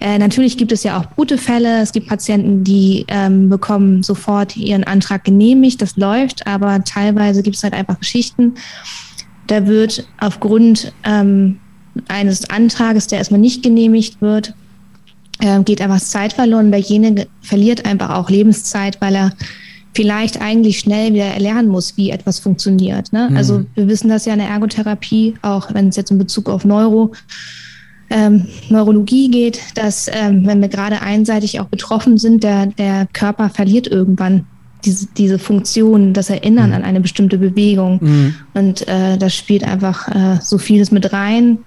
[0.00, 1.80] Äh, natürlich gibt es ja auch gute Fälle.
[1.80, 5.80] Es gibt Patienten, die ähm, bekommen sofort ihren Antrag genehmigt.
[5.80, 8.54] Das läuft, aber teilweise gibt es halt einfach Geschichten.
[9.46, 11.60] Da wird aufgrund ähm,
[12.08, 14.54] eines Antrages, der erstmal nicht genehmigt wird,
[15.38, 16.72] äh, geht einfach Zeit verloren.
[16.72, 19.32] Derjenige verliert einfach auch Lebenszeit, weil er
[19.94, 23.12] vielleicht eigentlich schnell wieder erlernen muss, wie etwas funktioniert.
[23.12, 23.28] Ne?
[23.30, 23.36] Mhm.
[23.36, 26.64] Also wir wissen das ja in der Ergotherapie, auch wenn es jetzt in Bezug auf
[26.64, 27.12] Neuro,
[28.10, 33.48] ähm, Neurologie geht, dass ähm, wenn wir gerade einseitig auch betroffen sind, der, der Körper
[33.48, 34.46] verliert irgendwann
[34.84, 36.76] diese, diese Funktion, das Erinnern mhm.
[36.76, 37.98] an eine bestimmte Bewegung.
[38.02, 38.34] Mhm.
[38.54, 41.58] Und äh, das spielt einfach äh, so vieles mit rein.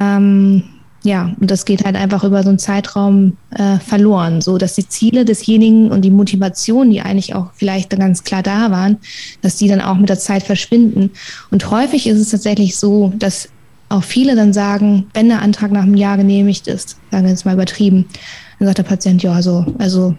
[0.00, 0.62] Ähm,
[1.04, 4.88] ja, und das geht halt einfach über so einen Zeitraum äh, verloren, so dass die
[4.88, 8.98] Ziele desjenigen und die Motivation, die eigentlich auch vielleicht ganz klar da waren,
[9.40, 11.10] dass die dann auch mit der Zeit verschwinden.
[11.50, 13.48] Und häufig ist es tatsächlich so, dass
[13.88, 17.44] auch viele dann sagen, wenn der Antrag nach einem Jahr genehmigt ist, sagen wir jetzt
[17.44, 18.06] mal übertrieben,
[18.58, 20.14] dann sagt der Patient, ja, also, also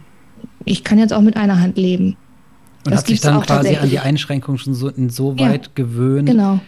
[0.65, 2.17] ich kann jetzt auch mit einer Hand leben.
[2.85, 6.27] Und das hat sich dann quasi an die Einschränkung schon so insoweit ja, gewöhnt.
[6.27, 6.59] Genau.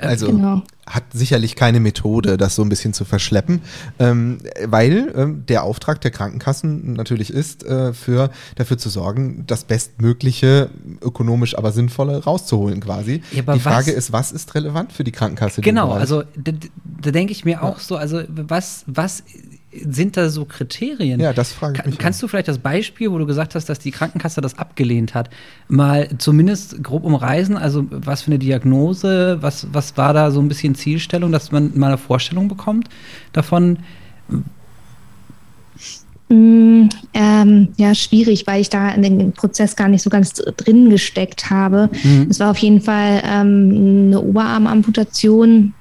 [0.00, 0.62] Also genau.
[0.86, 3.60] hat sicherlich keine Methode, das so ein bisschen zu verschleppen,
[3.98, 9.64] ähm, weil ähm, der Auftrag der Krankenkassen natürlich ist, äh, für, dafür zu sorgen, das
[9.64, 13.22] Bestmögliche, ökonomisch aber sinnvolle rauszuholen quasi.
[13.32, 15.60] Ja, die Frage was, ist, was ist relevant für die Krankenkasse?
[15.60, 16.52] Genau, also da,
[17.00, 19.22] da denke ich mir auch so, also was, was
[19.88, 21.20] sind da so Kriterien?
[21.20, 21.98] Ja, das frage ich mich.
[21.98, 22.22] Kannst auch.
[22.22, 25.30] du vielleicht das Beispiel, wo du gesagt hast, dass die Krankenkasse das abgelehnt hat,
[25.68, 27.56] mal zumindest grob umreißen?
[27.56, 31.72] Also, was für eine Diagnose, was, was war da so ein bisschen Zielstellung, dass man
[31.76, 32.88] mal eine Vorstellung bekommt
[33.32, 33.78] davon?
[36.28, 40.88] Mm, ähm, ja, schwierig, weil ich da in den Prozess gar nicht so ganz drin
[40.90, 41.90] gesteckt habe.
[42.02, 42.28] Mhm.
[42.30, 45.74] Es war auf jeden Fall ähm, eine Oberarmamputation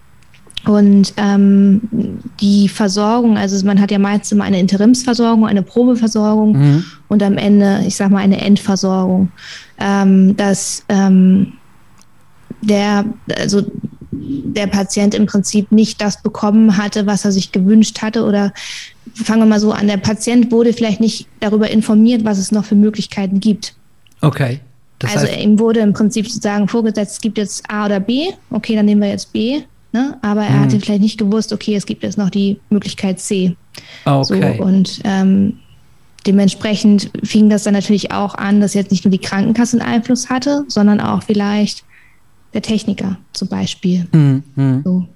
[0.66, 1.82] und ähm,
[2.40, 6.86] die Versorgung, also man hat ja meist immer eine Interimsversorgung, eine Probeversorgung mhm.
[7.10, 9.32] und am Ende, ich sag mal, eine Endversorgung.
[9.80, 11.54] Ähm, dass ähm,
[12.62, 13.06] der,
[13.38, 13.64] also
[14.12, 18.24] der Patient im Prinzip nicht das bekommen hatte, was er sich gewünscht hatte.
[18.24, 18.54] Oder
[19.14, 22.66] fangen wir mal so an, der Patient wurde vielleicht nicht darüber informiert, was es noch
[22.66, 23.76] für Möglichkeiten gibt.
[24.22, 24.60] Okay.
[25.00, 28.76] Das also ihm wurde im Prinzip sozusagen vorgesetzt, es gibt jetzt A oder B, okay,
[28.76, 29.64] dann nehmen wir jetzt B.
[29.94, 30.18] Ne?
[30.24, 30.60] Aber er mhm.
[30.62, 33.56] hatte vielleicht nicht gewusst, okay, es gibt jetzt noch die Möglichkeit C.
[34.06, 34.58] Okay.
[34.58, 35.60] So, und ähm,
[36.26, 40.30] dementsprechend fing das dann natürlich auch an, dass jetzt nicht nur die Krankenkasse einen Einfluss
[40.30, 41.84] hatte, sondern auch vielleicht
[42.54, 44.08] der Techniker zum Beispiel.
[44.12, 44.44] Mhm.
[44.56, 44.82] mhm.
[44.84, 45.08] So.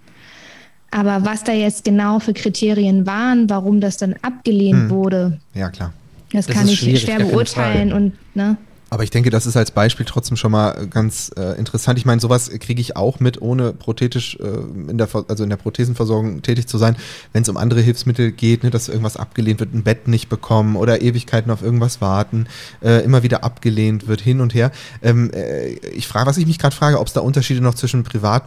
[0.90, 4.90] Aber was da jetzt genau für Kriterien waren, warum das dann abgelehnt mhm.
[4.90, 5.92] wurde, ja klar,
[6.32, 8.58] das, das kann ich schwer beurteilen und ne.
[8.90, 12.00] Aber ich denke, das ist als Beispiel trotzdem schon mal ganz äh, interessant.
[12.00, 15.58] Ich meine, sowas kriege ich auch mit, ohne prothetisch äh, in der also in der
[15.58, 16.96] Prothesenversorgung tätig zu sein,
[17.34, 20.76] wenn es um andere Hilfsmittel geht, ne, dass irgendwas abgelehnt wird, ein Bett nicht bekommen
[20.76, 22.48] oder Ewigkeiten auf irgendwas warten,
[22.82, 24.72] äh, immer wieder abgelehnt wird, hin und her.
[25.02, 28.04] Ähm, äh, ich frage, was ich mich gerade frage, ob es da Unterschiede noch zwischen
[28.04, 28.44] Privat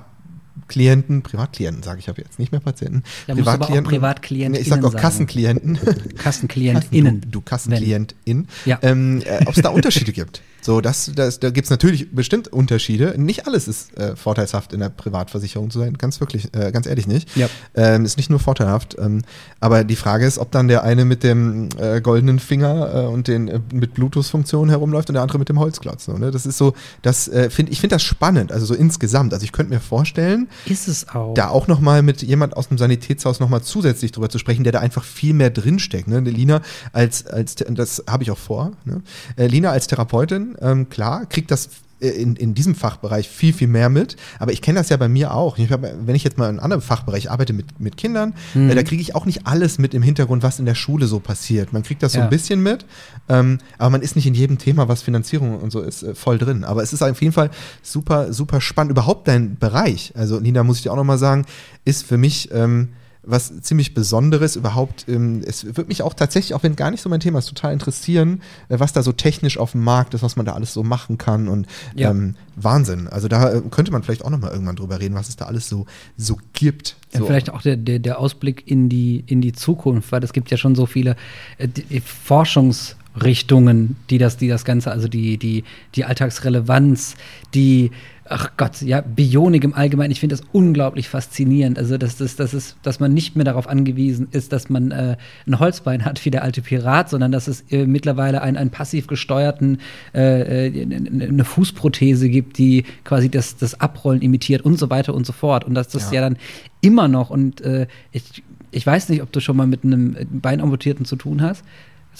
[0.70, 3.02] Klienten, Privatklienten sage ich habe jetzt nicht mehr Patienten.
[3.26, 4.60] Da Privatklienten, Privatklienten.
[4.60, 5.78] Ich sage auch Kassenklienten.
[6.16, 7.22] Kassenklientinnen.
[7.22, 8.46] Du, du Kassenklientin.
[8.64, 8.78] Ja.
[8.82, 10.42] Ähm, äh, Ob es da Unterschiede gibt.
[10.70, 13.16] So, das, das, da gibt es natürlich bestimmt Unterschiede.
[13.18, 17.08] Nicht alles ist äh, vorteilshaft in der Privatversicherung zu sein, ganz wirklich, äh, ganz ehrlich
[17.08, 17.36] nicht.
[17.36, 17.48] Ja.
[17.74, 18.96] Ähm, ist nicht nur vorteilhaft.
[18.96, 19.22] Ähm,
[19.58, 23.26] aber die Frage ist, ob dann der eine mit dem äh, goldenen Finger äh, und
[23.26, 26.04] den äh, mit Bluetooth-Funktionen herumläuft und der andere mit dem Holzklotz.
[26.04, 26.30] So, ne?
[26.30, 29.34] Das ist so, das äh, finde ich finde das spannend, also so insgesamt.
[29.34, 31.34] Also ich könnte mir vorstellen, ist es auch.
[31.34, 34.78] Da auch nochmal mit jemand aus dem Sanitätshaus nochmal zusätzlich drüber zu sprechen, der da
[34.78, 36.06] einfach viel mehr drinsteckt.
[36.06, 36.20] Ne?
[36.20, 36.60] Lina
[36.92, 38.70] als, als das habe ich auch vor.
[38.84, 39.02] Ne?
[39.36, 41.68] Lina als Therapeutin, ähm, klar, kriegt das
[42.00, 44.16] äh, in, in diesem Fachbereich viel, viel mehr mit.
[44.38, 45.58] Aber ich kenne das ja bei mir auch.
[45.58, 48.70] Ich hab, wenn ich jetzt mal in einem anderen Fachbereich arbeite mit, mit Kindern, mhm.
[48.70, 51.20] äh, da kriege ich auch nicht alles mit im Hintergrund, was in der Schule so
[51.20, 51.72] passiert.
[51.72, 52.86] Man kriegt das so ein bisschen mit,
[53.28, 56.38] ähm, aber man ist nicht in jedem Thema, was Finanzierung und so ist, äh, voll
[56.38, 56.64] drin.
[56.64, 57.50] Aber es ist auf jeden Fall
[57.82, 58.92] super, super spannend.
[58.92, 61.44] Überhaupt dein Bereich, also Nina, muss ich dir auch nochmal sagen,
[61.84, 62.88] ist für mich ähm,
[63.22, 65.06] was ziemlich Besonderes überhaupt.
[65.08, 67.72] Ähm, es würde mich auch tatsächlich, auch wenn gar nicht so mein Thema ist, total
[67.72, 70.82] interessieren, äh, was da so technisch auf dem Markt ist, was man da alles so
[70.82, 72.10] machen kann und ja.
[72.10, 73.08] ähm, Wahnsinn.
[73.08, 75.68] Also da äh, könnte man vielleicht auch nochmal irgendwann drüber reden, was es da alles
[75.68, 76.96] so, so gibt.
[77.12, 77.26] Ja, so.
[77.26, 80.56] vielleicht auch der, der, der Ausblick in die, in die Zukunft, weil es gibt ja
[80.56, 81.16] schon so viele
[81.58, 81.68] äh,
[82.00, 87.16] Forschungsrichtungen, die das, die das Ganze, also die, die, die Alltagsrelevanz,
[87.52, 87.90] die
[88.30, 91.78] ach Gott, ja, Bionik im Allgemeinen, ich finde das unglaublich faszinierend.
[91.78, 95.16] Also, dass, das, das ist, dass man nicht mehr darauf angewiesen ist, dass man äh,
[95.46, 99.08] ein Holzbein hat wie der alte Pirat, sondern dass es äh, mittlerweile einen, einen passiv
[99.08, 99.78] gesteuerten,
[100.14, 105.26] äh, äh eine Fußprothese gibt, die quasi das, das Abrollen imitiert und so weiter und
[105.26, 105.64] so fort.
[105.64, 106.38] Und dass das ja, ja dann
[106.80, 111.04] immer noch, und äh, ich, ich weiß nicht, ob du schon mal mit einem Beinamputierten
[111.04, 111.64] zu tun hast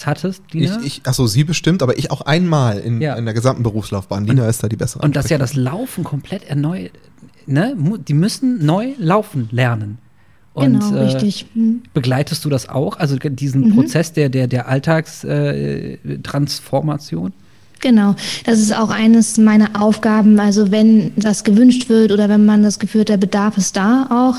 [0.05, 0.79] hattest, Dina?
[0.79, 3.15] Ich, ich, achso, sie bestimmt, aber ich auch einmal in, ja.
[3.15, 4.25] in der gesamten Berufslaufbahn.
[4.25, 5.03] Dina ist da die bessere.
[5.03, 6.91] Und dass ja das Laufen komplett erneuert,
[7.45, 7.75] ne?
[8.07, 9.99] Die müssen neu laufen lernen.
[10.53, 11.45] Und, genau, äh, richtig.
[11.53, 11.83] Hm.
[11.93, 12.97] Begleitest du das auch?
[12.97, 13.75] Also diesen Mhm.
[13.75, 17.33] Prozess der, der, der Alltagstransformation?
[17.79, 20.39] Genau, das ist auch eines meiner Aufgaben.
[20.39, 24.07] Also wenn das gewünscht wird oder wenn man das Gefühl hat, der Bedarf ist da
[24.11, 24.35] auch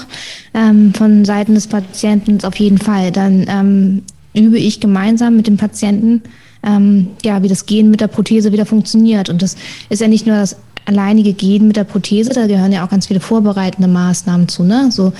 [0.54, 4.02] ähm, von Seiten des Patienten auf jeden Fall, dann ähm,
[4.34, 6.22] übe ich gemeinsam mit dem Patienten,
[6.62, 9.28] ähm, ja, wie das Gehen mit der Prothese wieder funktioniert.
[9.28, 9.56] Und das
[9.88, 13.06] ist ja nicht nur das alleinige Gehen mit der Prothese, da gehören ja auch ganz
[13.06, 14.90] viele vorbereitende Maßnahmen zu, ne?
[14.90, 15.12] So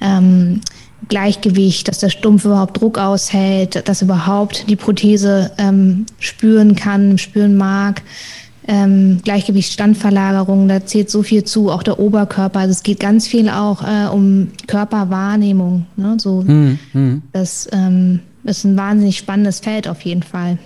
[0.00, 0.60] ähm,
[1.08, 7.56] Gleichgewicht, dass der Stumpf überhaupt Druck aushält, dass überhaupt die Prothese ähm, spüren kann, spüren
[7.56, 8.02] mag.
[8.68, 12.60] Ähm, Gleichgewicht, Standverlagerung, da zählt so viel zu, auch der Oberkörper.
[12.60, 15.86] Also es geht ganz viel auch äh, um Körperwahrnehmung.
[15.96, 16.16] Ne?
[16.18, 17.22] So, Mhm.
[17.32, 18.20] Das ähm,
[18.58, 20.58] ist ein wahnsinnig spannendes Feld auf jeden Fall.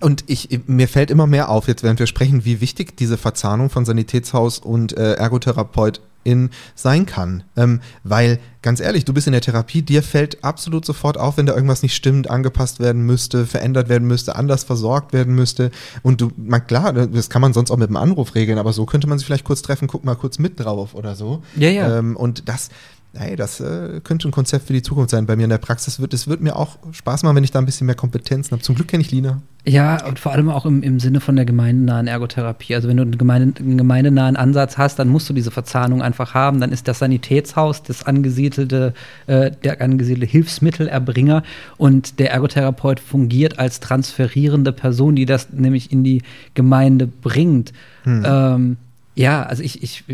[0.00, 3.70] Und ich, mir fällt immer mehr auf, jetzt während wir sprechen, wie wichtig diese Verzahnung
[3.70, 7.44] von Sanitätshaus und äh, Ergotherapeutin sein kann.
[7.56, 11.46] Ähm, weil, ganz ehrlich, du bist in der Therapie, dir fällt absolut sofort auf, wenn
[11.46, 15.70] da irgendwas nicht stimmt, angepasst werden müsste, verändert werden müsste, anders versorgt werden müsste.
[16.02, 18.84] Und du, man, klar, das kann man sonst auch mit einem Anruf regeln, aber so
[18.84, 21.42] könnte man sich vielleicht kurz treffen, guck mal kurz mit drauf oder so.
[21.56, 21.98] Ja, ja.
[21.98, 22.68] Ähm, und das,
[23.16, 25.26] hey, das äh, könnte ein Konzept für die Zukunft sein.
[25.26, 27.58] Bei mir in der Praxis wird es wird mir auch Spaß machen, wenn ich da
[27.58, 28.62] ein bisschen mehr Kompetenzen habe.
[28.62, 29.42] Zum Glück kenne ich Lina.
[29.66, 32.74] Ja, und vor allem auch im, im Sinne von der gemeindenahen Ergotherapie.
[32.74, 36.34] Also wenn du einen, gemeinde, einen gemeindenahen Ansatz hast, dann musst du diese Verzahnung einfach
[36.34, 36.60] haben.
[36.60, 38.92] Dann ist das Sanitätshaus das angesiedelte,
[39.26, 41.42] äh, der angesiedelte Hilfsmittelerbringer
[41.78, 46.22] und der Ergotherapeut fungiert als transferierende Person, die das nämlich in die
[46.54, 47.72] Gemeinde bringt.
[48.06, 48.76] Ähm,
[49.14, 50.04] ja, also ich, ich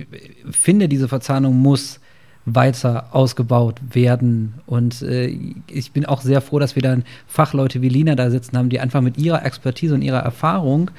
[0.50, 1.99] finde, diese Verzahnung muss
[2.54, 4.54] weiter ausgebaut werden.
[4.66, 5.36] Und äh,
[5.70, 8.80] ich bin auch sehr froh, dass wir dann Fachleute wie Lina da sitzen haben, die
[8.80, 10.90] einfach mit ihrer Expertise und ihrer Erfahrung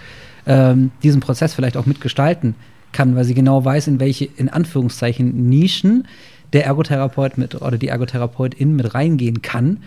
[0.45, 2.55] ähm, diesen Prozess vielleicht auch mitgestalten
[2.91, 6.07] kann, weil sie genau weiß, in welche, in Anführungszeichen, Nischen
[6.53, 9.77] der Ergotherapeut mit oder die Ergotherapeutin mit reingehen kann,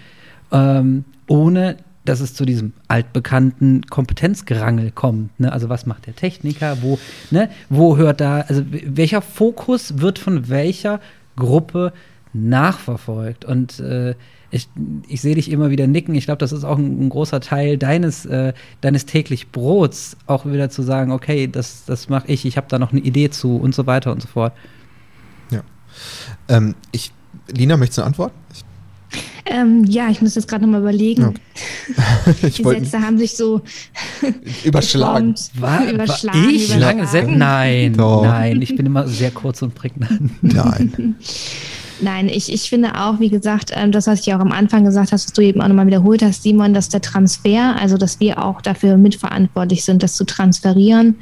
[0.53, 5.38] ähm, ohne dass es zu diesem altbekannten Kompetenzgerangel kommt.
[5.40, 5.50] Ne?
[5.50, 6.83] Also was macht der Techniker?
[6.83, 6.98] Wo,
[7.31, 7.48] ne?
[7.70, 11.00] wo hört da, also welcher Fokus wird von welcher
[11.37, 11.92] Gruppe
[12.33, 13.44] nachverfolgt?
[13.44, 14.14] Und äh,
[14.51, 14.68] ich,
[15.09, 16.14] ich sehe dich immer wieder nicken.
[16.14, 20.47] Ich glaube, das ist auch ein, ein großer Teil deines, äh, deines täglich Brots, auch
[20.47, 23.57] wieder zu sagen, okay, das, das mache ich, ich habe da noch eine Idee zu
[23.57, 24.53] und so weiter und so fort.
[25.51, 25.62] Ja.
[26.49, 27.12] Ähm, ich,
[27.49, 28.33] Lina, möchtest du eine Antwort?
[28.53, 28.64] Ich,
[29.46, 31.35] Ähm, ja, ich muss jetzt gerade nochmal überlegen.
[32.42, 33.61] ich Die Sätze haben sich so
[34.64, 35.35] überschlagen.
[35.59, 36.44] War, überschlagen.
[36.44, 37.07] war ich lange überschlagen.
[37.07, 37.38] Sätze?
[37.38, 38.22] Nein, Doch.
[38.22, 40.42] nein, ich bin immer sehr kurz und prägnant.
[40.42, 41.16] Nein.
[42.00, 45.12] Nein, ich, ich finde auch, wie gesagt, ähm, das, was ich auch am Anfang gesagt
[45.12, 48.44] hast, was du eben auch nochmal wiederholt hast, Simon, dass der Transfer, also dass wir
[48.44, 51.16] auch dafür mitverantwortlich sind, das zu transferieren.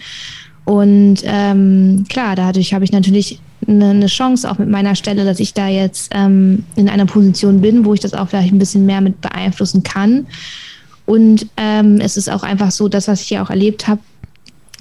[0.64, 5.40] Und ähm, klar, dadurch habe ich natürlich eine, eine Chance auch mit meiner Stelle, dass
[5.40, 8.87] ich da jetzt ähm, in einer Position bin, wo ich das auch vielleicht ein bisschen
[8.87, 10.27] mehr mit beeinflussen kann.
[11.07, 14.01] Und ähm, es ist auch einfach so, das, was ich ja auch erlebt habe,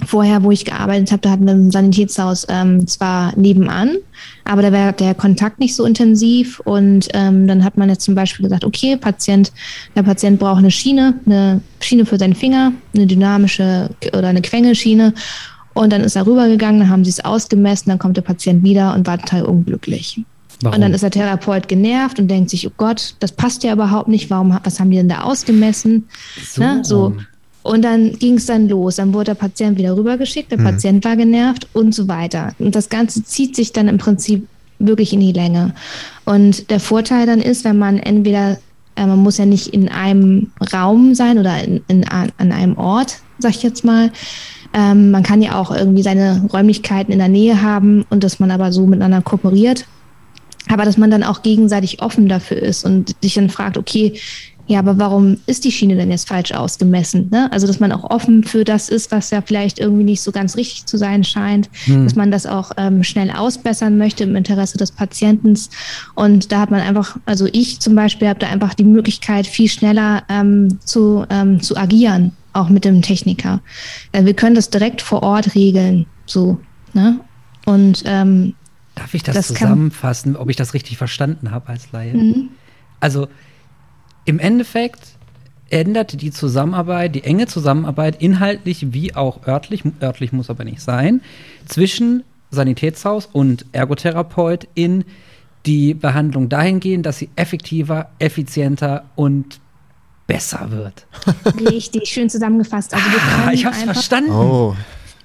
[0.06, 3.98] vorher, wo ich gearbeitet habe, da hatten wir ein Sanitätshaus ähm, zwar nebenan,
[4.46, 8.16] aber da war der Kontakt nicht so intensiv und ähm, dann hat man jetzt zum
[8.16, 9.52] Beispiel gesagt, okay, Patient,
[9.96, 15.14] der Patient braucht eine Schiene, eine Schiene für seinen Finger, eine dynamische oder eine Quengelschiene
[15.82, 18.94] und dann ist er rübergegangen, dann haben sie es ausgemessen, dann kommt der Patient wieder
[18.94, 20.22] und war total unglücklich.
[20.62, 20.76] Warum?
[20.76, 24.08] Und dann ist der Therapeut genervt und denkt sich, oh Gott, das passt ja überhaupt
[24.08, 26.08] nicht, warum, was haben die denn da ausgemessen?
[26.48, 26.62] So.
[26.62, 26.82] Ne?
[26.84, 27.16] so.
[27.64, 28.98] Und dann ging es dann los.
[28.98, 32.54] Dann wurde der Patient wieder rübergeschickt, der Patient war genervt und so weiter.
[32.60, 35.74] Und das Ganze zieht sich dann im Prinzip wirklich in die Länge.
[36.26, 38.60] Und der Vorteil dann ist, wenn man entweder,
[38.96, 43.18] äh, man muss ja nicht in einem Raum sein oder in, in, an einem Ort,
[43.40, 44.12] sag ich jetzt mal.
[44.74, 48.52] Ähm, man kann ja auch irgendwie seine Räumlichkeiten in der Nähe haben und dass man
[48.52, 49.86] aber so miteinander kooperiert.
[50.70, 54.14] Aber dass man dann auch gegenseitig offen dafür ist und sich dann fragt, okay,
[54.68, 57.28] ja, aber warum ist die Schiene denn jetzt falsch ausgemessen?
[57.30, 57.52] Ne?
[57.52, 60.56] Also, dass man auch offen für das ist, was ja vielleicht irgendwie nicht so ganz
[60.56, 62.06] richtig zu sein scheint, Hm.
[62.06, 65.60] dass man das auch ähm, schnell ausbessern möchte im Interesse des Patienten.
[66.16, 69.68] Und da hat man einfach, also ich zum Beispiel habe da einfach die Möglichkeit, viel
[69.68, 73.62] schneller ähm, zu, ähm, zu agieren, auch mit dem Techniker.
[74.12, 76.60] Äh, wir können das direkt vor Ort regeln, so.
[76.94, 77.20] Ne?
[77.66, 78.56] Und ähm,
[78.96, 82.14] Darf ich das, Das zusammenfassen, ob ich das richtig verstanden habe als Laie?
[82.14, 82.50] mhm.
[83.00, 83.28] Also
[84.26, 85.18] im Endeffekt
[85.70, 91.22] ändert die Zusammenarbeit, die enge Zusammenarbeit inhaltlich wie auch örtlich, örtlich muss aber nicht sein,
[91.66, 95.06] zwischen Sanitätshaus und Ergotherapeut in
[95.66, 99.61] die Behandlung dahingehend, dass sie effektiver, effizienter und
[100.34, 101.06] besser wird.
[101.72, 102.94] richtig schön zusammengefasst.
[102.94, 104.32] Also wir Ah, ich hab's einfach verstanden.
[104.32, 104.76] Oh,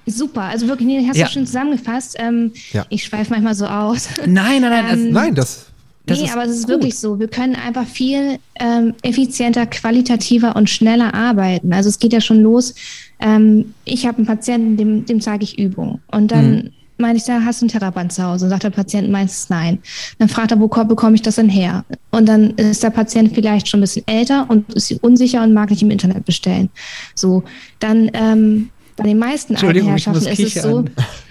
[0.09, 1.25] Super, also wirklich, nee, hast Ja.
[1.25, 2.15] du schön zusammengefasst.
[2.17, 2.85] Ähm, Ja.
[2.89, 4.07] Ich schweife manchmal so aus.
[4.25, 4.85] Nein, nein, nein.
[4.89, 5.65] Ähm, das, nein, das.
[6.05, 6.69] Das nee, ist aber es ist gut.
[6.75, 7.19] wirklich so.
[7.19, 11.73] Wir können einfach viel ähm, effizienter, qualitativer und schneller arbeiten.
[11.73, 12.73] Also es geht ja schon los.
[13.19, 15.99] Ähm, ich habe einen Patienten, dem, dem zeige ich Übungen.
[16.09, 16.69] Und dann Mhm.
[16.97, 18.45] Meine ich, da hast du ein Theraband zu Hause.
[18.45, 19.79] Und sagt der Patient meistens nein.
[20.19, 21.85] Dann fragt er, wo ko- bekomme ich das denn her?
[22.11, 25.69] Und dann ist der Patient vielleicht schon ein bisschen älter und ist unsicher und mag
[25.69, 26.69] nicht im Internet bestellen.
[27.15, 27.43] So,
[27.79, 30.07] dann ähm, bei den meisten Entschuldigung, ist
[30.39, 30.85] es so.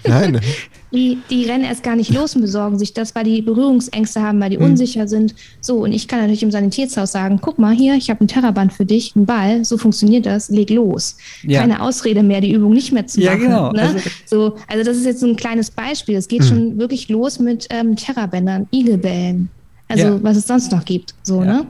[0.05, 0.39] Nein.
[0.93, 4.39] die, die rennen erst gar nicht los und besorgen sich das, weil die Berührungsängste haben,
[4.39, 4.63] weil die Hm.
[4.65, 5.35] unsicher sind.
[5.59, 8.71] So, und ich kann natürlich im Sanitätshaus sagen, guck mal hier, ich habe ein Terraband
[8.71, 11.17] für dich, einen Ball, so funktioniert das, leg los.
[11.43, 11.61] Ja.
[11.61, 13.41] Keine Ausrede mehr, die Übung nicht mehr zu Ja, machen.
[13.43, 13.71] genau.
[13.73, 13.81] Ne?
[13.81, 16.15] Also- so, also das ist jetzt so ein kleines Beispiel.
[16.15, 19.49] Es geht schon wirklich los mit ähm, Terrabändern, Igelbällen.
[19.89, 20.23] Also Ja.
[20.23, 21.13] was es sonst noch gibt.
[21.23, 21.65] So, ne?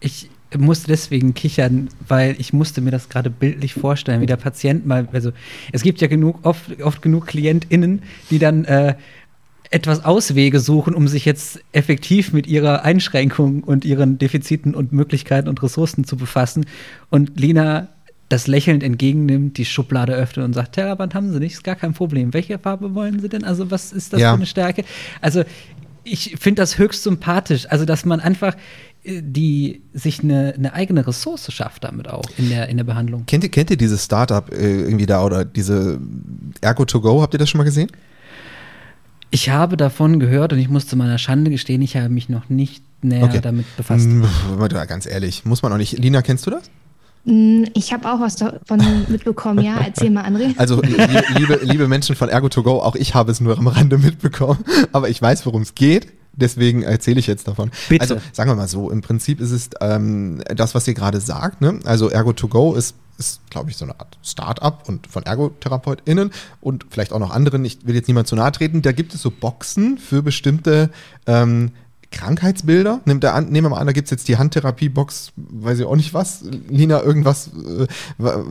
[0.00, 4.86] Ich musste deswegen kichern, weil ich musste mir das gerade bildlich vorstellen, wie der Patient
[4.86, 5.32] mal, also
[5.72, 8.94] es gibt ja genug, oft, oft genug KlientInnen, die dann äh,
[9.70, 15.48] etwas Auswege suchen, um sich jetzt effektiv mit ihrer Einschränkung und ihren Defiziten und Möglichkeiten
[15.48, 16.66] und Ressourcen zu befassen.
[17.10, 17.88] Und Lina
[18.28, 21.92] das lächelnd entgegennimmt, die Schublade öffnet und sagt, Terraband haben Sie nicht, ist gar kein
[21.92, 22.32] Problem.
[22.32, 23.44] Welche Farbe wollen Sie denn?
[23.44, 24.30] Also was ist das Ja.
[24.30, 24.84] für eine Stärke?
[25.20, 25.44] Also
[26.04, 28.56] ich finde das höchst sympathisch, also dass man einfach
[29.06, 33.24] die sich eine, eine eigene Ressource schafft damit auch in der, in der Behandlung.
[33.26, 36.00] Kennt ihr, kennt ihr dieses Startup äh, irgendwie da oder diese
[36.60, 37.20] Ergo to go?
[37.20, 37.90] Habt ihr das schon mal gesehen?
[39.30, 42.48] Ich habe davon gehört und ich muss zu meiner Schande gestehen, ich habe mich noch
[42.48, 43.40] nicht näher Okay.
[43.42, 44.06] damit befasst.
[44.06, 44.22] Mm,
[44.88, 45.98] Ganz ehrlich, muss man auch nicht.
[45.98, 46.70] Lina, kennst du das?
[47.24, 49.76] Mm, Ich habe auch was davon mitbekommen, ja.
[49.84, 50.54] Erzähl mal, André.
[50.56, 50.96] Also, li-
[51.36, 54.64] liebe, liebe Menschen von Ergo to go, auch ich habe es nur am Rande mitbekommen,
[54.92, 56.06] aber ich weiß, worum es geht.
[56.36, 57.70] Deswegen erzähle ich jetzt davon.
[57.88, 58.02] Bitte.
[58.02, 61.60] Also sagen wir mal so, im Prinzip ist es ähm, das, was ihr gerade sagt.
[61.60, 61.80] Ne?
[61.84, 66.30] Also Ergo to go ist, ist glaube ich, so eine Art Start-up und von ErgotherapeutInnen
[66.60, 67.64] und vielleicht auch noch anderen.
[67.64, 68.82] Ich will jetzt niemand zu nahe treten.
[68.82, 70.90] Da gibt es so Boxen für bestimmte
[71.26, 71.70] ähm,
[72.14, 73.00] Krankheitsbilder.
[73.04, 75.84] Nimmt er an, nehmen wir mal an, da gibt es jetzt die Handtherapie-Box, weiß ich
[75.84, 76.44] auch nicht was.
[76.68, 77.86] Lina, irgendwas, äh,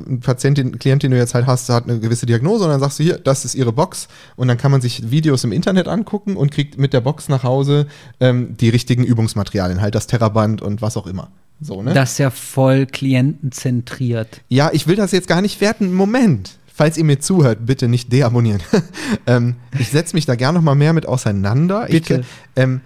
[0.08, 3.00] ein Patientin, Klient, den du jetzt halt hast, hat eine gewisse Diagnose und dann sagst
[3.00, 6.36] du hier, das ist ihre Box und dann kann man sich Videos im Internet angucken
[6.36, 7.88] und kriegt mit der Box nach Hause
[8.20, 11.30] ähm, die richtigen Übungsmaterialien, halt das Terraband und was auch immer.
[11.62, 11.94] So, ne?
[11.94, 14.42] Das ist ja voll klientenzentriert.
[14.50, 15.94] Ja, ich will das jetzt gar nicht werten.
[15.94, 16.58] Moment.
[16.76, 18.62] Falls ihr mir zuhört, bitte nicht deabonnieren.
[19.28, 21.86] ähm, ich setze mich da gerne noch mal mehr mit auseinander.
[21.90, 22.22] Bitte.
[22.22, 22.82] Ich, ähm,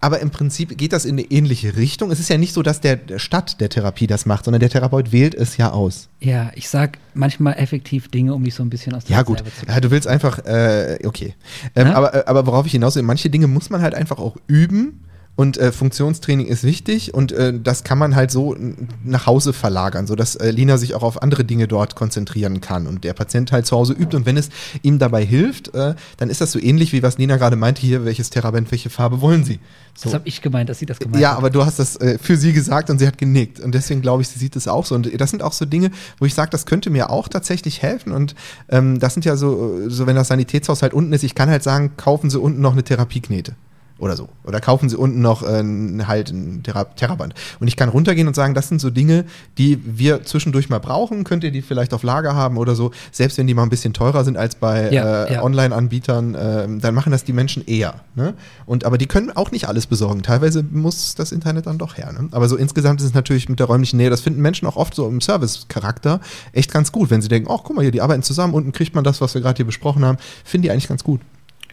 [0.00, 2.10] aber im Prinzip geht das in eine ähnliche Richtung.
[2.10, 5.10] Es ist ja nicht so, dass der Stadt der Therapie das macht, sondern der Therapeut
[5.10, 6.08] wählt es ja aus.
[6.20, 9.42] Ja, ich sag manchmal effektiv Dinge, um dich so ein bisschen aus der Ja, gut.
[9.66, 11.34] Ja, du willst einfach, äh, okay.
[11.74, 14.36] Ähm, aber, äh, aber worauf ich hinaus will, manche Dinge muss man halt einfach auch
[14.46, 15.00] üben.
[15.38, 18.56] Und äh, Funktionstraining ist wichtig und äh, das kann man halt so
[19.04, 23.04] nach Hause verlagern, sodass äh, Lina sich auch auf andere Dinge dort konzentrieren kann und
[23.04, 24.16] der Patient halt zu Hause übt.
[24.16, 24.48] Und wenn es
[24.82, 28.04] ihm dabei hilft, äh, dann ist das so ähnlich wie was Lina gerade meinte, hier,
[28.04, 29.60] welches Theraband, welche Farbe wollen Sie?
[29.94, 30.06] So.
[30.06, 31.38] Das habe ich gemeint, dass sie das gemeint Ja, hat.
[31.38, 33.60] aber du hast das äh, für sie gesagt und sie hat genickt.
[33.60, 34.96] Und deswegen glaube ich, sie sieht es auch so.
[34.96, 38.10] Und das sind auch so Dinge, wo ich sage, das könnte mir auch tatsächlich helfen.
[38.10, 38.34] Und
[38.70, 41.62] ähm, das sind ja so, so, wenn das Sanitätshaus halt unten ist, ich kann halt
[41.62, 43.54] sagen, kaufen Sie unten noch eine Therapieknete.
[43.98, 44.28] Oder so.
[44.44, 47.34] Oder kaufen Sie unten noch äh, halt ein Thera Theraband.
[47.58, 49.24] Und ich kann runtergehen und sagen, das sind so Dinge,
[49.58, 51.24] die wir zwischendurch mal brauchen.
[51.24, 52.92] Könnt ihr die vielleicht auf Lager haben oder so.
[53.10, 55.42] Selbst wenn die mal ein bisschen teurer sind als bei Ja, äh, ja.
[55.42, 57.94] Online-Anbietern, ähm, dann machen das die Menschen eher.
[58.14, 58.34] Ne?
[58.66, 60.22] Und, aber die können auch nicht alles besorgen.
[60.22, 62.12] Teilweise muss das Internet dann doch her.
[62.12, 62.28] Ne?
[62.30, 64.94] Aber so insgesamt ist es natürlich mit der räumlichen Nähe, das finden Menschen auch oft
[64.94, 66.20] so im Service-Charakter
[66.52, 68.94] echt ganz gut, wenn sie denken, ach guck mal hier, die arbeiten zusammen, unten kriegt
[68.94, 70.18] man das, was wir gerade hier besprochen haben.
[70.44, 71.20] Finden die eigentlich ganz gut.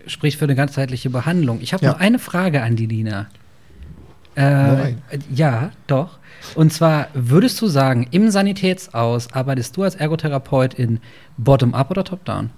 [0.07, 1.59] Sprich für eine ganzheitliche Behandlung.
[1.61, 1.91] Ich habe Ja.
[1.93, 3.27] noch eine Frage an die Lina.
[4.35, 4.95] Äh,
[5.33, 6.19] ja, doch.
[6.55, 10.99] Und zwar, würdest du sagen, im Sanitätsaus arbeitest du als Ergotherapeut in
[11.37, 12.49] Bottom-up oder Top-down?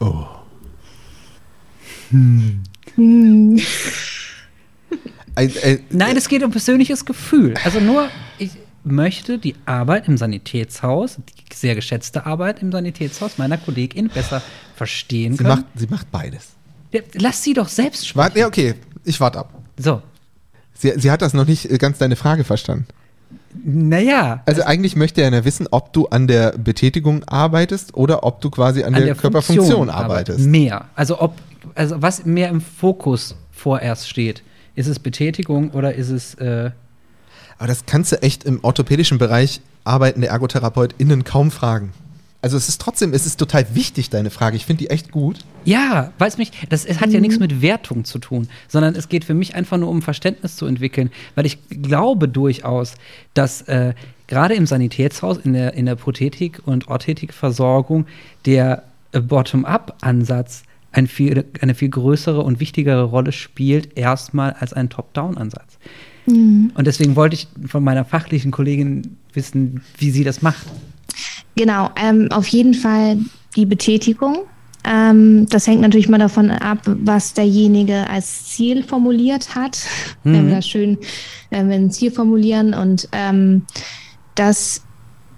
[0.00, 0.24] Oh.
[2.10, 2.62] Hm.
[5.36, 7.54] Äh, äh, Nein, es geht um persönliches Gefühl.
[7.64, 8.52] Also nur, ich
[8.84, 14.40] möchte die Arbeit im Sanitätshaus, die sehr geschätzte Arbeit im Sanitätshaus meiner Kollegin besser
[14.76, 15.48] verstehen sie, können.
[15.50, 16.55] macht, sie macht beides.
[16.96, 18.18] Ja, Lass sie doch selbst sprechen.
[18.24, 19.52] Warte, ja, okay, ich warte ab.
[19.78, 20.02] So,
[20.78, 22.86] Sie, sie hat das noch nicht äh, ganz deine Frage verstanden.
[23.64, 24.42] naja.
[24.46, 28.50] Also eigentlich möchte er ja wissen, ob du an der Betätigung arbeitest oder ob du
[28.50, 30.40] quasi an, der, Körperfunktion Funktion arbeitest.
[30.40, 30.86] Mehr.
[30.94, 31.34] Also ob,
[31.74, 34.42] also was mehr im Fokus vorerst steht.
[34.74, 36.70] Ist es Betätigung oder ist es äh,
[37.58, 41.92] Aber das kannst du echt im orthopädischen Bereich arbeitende ErgotherapeutInnen kaum fragen.
[42.46, 44.54] Also es ist trotzdem, es ist total wichtig, deine Frage.
[44.54, 45.40] Ich finde die echt gut.
[45.64, 49.24] Ja, weiß mich, das es hat ja nichts mit Wertung zu tun, sondern es geht
[49.24, 52.94] für mich einfach nur um Verständnis zu entwickeln, weil ich glaube durchaus,
[53.34, 53.94] dass äh,
[54.28, 58.06] gerade im Sanitätshaus, in der, in der Prothetik- und Orthetikversorgung,
[58.44, 64.88] der äh, Bottom-up-Ansatz ein viel, eine viel größere und wichtigere Rolle spielt, erstmal als ein
[64.88, 65.78] Top-Down-Ansatz.
[66.26, 66.70] Mhm.
[66.74, 70.64] Und deswegen wollte ich von meiner fachlichen Kollegin wissen, wie sie das macht.
[71.56, 73.18] Genau, ähm, auf jeden Fall
[73.56, 74.40] die Betätigung.
[74.84, 79.78] Ähm, das hängt natürlich mal davon ab, was derjenige als Ziel formuliert hat.
[80.22, 80.32] Mhm.
[80.34, 80.98] Wenn wir das schön,
[81.50, 83.62] wenn wir ein Ziel formulieren und ähm,
[84.34, 84.82] das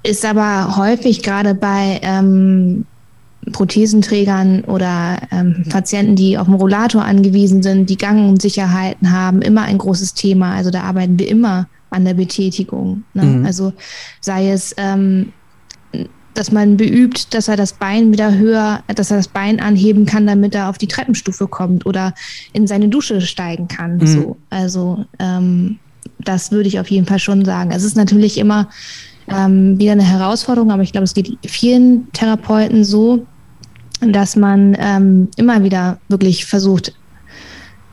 [0.02, 2.86] ist aber häufig gerade bei ähm,
[3.52, 9.78] Prothesenträgern oder ähm, Patienten, die auf dem Rollator angewiesen sind, die Gangunsicherheiten haben, immer ein
[9.78, 10.54] großes Thema.
[10.54, 13.04] Also da arbeiten wir immer an der Betätigung.
[13.14, 13.24] Ne?
[13.24, 13.46] Mhm.
[13.46, 13.72] Also
[14.20, 15.32] sei es, ähm,
[16.38, 20.24] dass man beübt, dass er das Bein wieder höher, dass er das Bein anheben kann,
[20.24, 22.14] damit er auf die Treppenstufe kommt oder
[22.52, 23.96] in seine Dusche steigen kann.
[23.96, 24.06] Mhm.
[24.06, 24.36] So.
[24.48, 25.78] Also ähm,
[26.20, 27.72] das würde ich auf jeden Fall schon sagen.
[27.72, 28.68] Es ist natürlich immer
[29.28, 33.26] ähm, wieder eine Herausforderung, aber ich glaube, es geht vielen Therapeuten so,
[34.00, 36.94] dass man ähm, immer wieder wirklich versucht,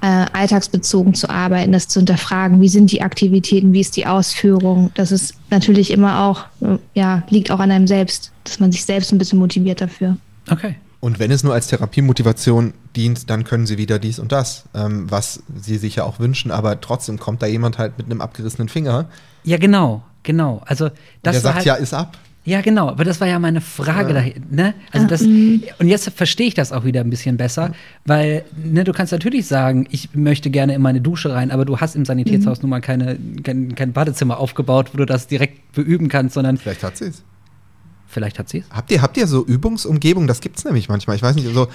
[0.05, 4.91] äh, alltagsbezogen zu arbeiten, das zu hinterfragen, wie sind die Aktivitäten, wie ist die Ausführung.
[4.93, 8.85] Das ist natürlich immer auch, äh, ja, liegt auch an einem selbst, dass man sich
[8.85, 10.17] selbst ein bisschen motiviert dafür.
[10.51, 10.75] Okay.
[10.99, 15.09] Und wenn es nur als Therapiemotivation dient, dann können sie wieder dies und das, ähm,
[15.09, 18.69] was sie sich ja auch wünschen, aber trotzdem kommt da jemand halt mit einem abgerissenen
[18.69, 19.05] Finger.
[19.43, 20.61] Ja, genau, genau.
[20.67, 20.89] Also
[21.23, 22.15] das der sagt halt, ja, ist ab.
[22.45, 24.13] Ja, genau, aber das war ja meine Frage ja.
[24.13, 24.75] dahin, ne?
[24.91, 25.63] Also das mhm.
[25.79, 27.73] und jetzt verstehe ich das auch wieder ein bisschen besser,
[28.05, 31.79] weil ne, du kannst natürlich sagen, ich möchte gerne in meine Dusche rein, aber du
[31.79, 32.63] hast im Sanitätshaus mhm.
[32.63, 36.83] nun mal keine, kein, kein Badezimmer aufgebaut, wo du das direkt beüben kannst, sondern vielleicht
[36.83, 37.23] hat sie es.
[38.07, 38.69] Vielleicht hat sie es.
[38.69, 40.27] Habt ihr habt ihr so Übungsumgebung?
[40.27, 41.15] Das gibt es nämlich manchmal.
[41.15, 41.67] Ich weiß nicht, so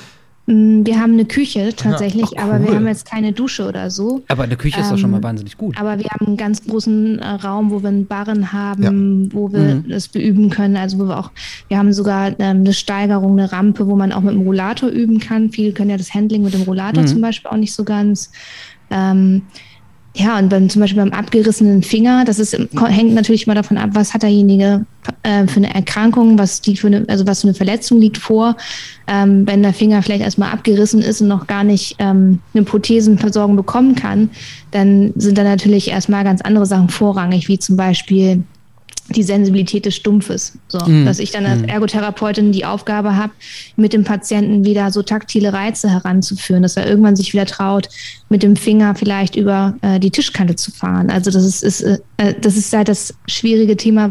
[0.47, 2.55] wir haben eine Küche tatsächlich, Ach, cool.
[2.55, 4.23] aber wir haben jetzt keine Dusche oder so.
[4.27, 5.79] Aber eine Küche ist ähm, doch schon mal ähm, wahnsinnig gut.
[5.79, 8.91] Aber wir haben einen ganz großen äh, Raum, wo wir einen Barren haben, ja.
[9.33, 9.89] wo wir mhm.
[9.89, 10.77] das beüben können.
[10.77, 11.31] Also wo wir auch,
[11.69, 15.21] wir haben sogar ähm, eine Steigerung, eine Rampe, wo man auch mit dem Rollator üben
[15.21, 15.51] kann.
[15.51, 17.09] Viele können ja das Handling mit dem Rollator mhm.
[17.09, 18.33] zum Beispiel auch nicht so ganz.
[18.91, 19.43] Ähm,
[20.15, 23.91] ja, und beim, zum Beispiel beim abgerissenen Finger, das ist, hängt natürlich mal davon ab,
[23.93, 24.85] was hat derjenige
[25.23, 28.57] äh, für eine Erkrankung, was liegt für eine, also was für eine Verletzung liegt vor.
[29.07, 33.55] Ähm, wenn der Finger vielleicht erstmal abgerissen ist und noch gar nicht ähm, eine Prothesenversorgung
[33.55, 34.31] bekommen kann,
[34.73, 38.43] dann sind da natürlich erstmal ganz andere Sachen vorrangig, wie zum Beispiel
[39.11, 40.59] die Sensibilität des Stumpfes.
[40.69, 41.05] So, mm.
[41.05, 41.69] dass ich dann als mhm.
[41.69, 43.33] Ergotherapeutin die Aufgabe habe,
[43.77, 47.89] mit dem Patienten wieder so taktile Reize heranzuführen, dass er irgendwann sich wieder traut,
[48.29, 51.11] mit dem Finger vielleicht über äh, die Tischkante zu fahren.
[51.11, 54.11] Also das ist, ist äh, das ist halt das schwierige Thema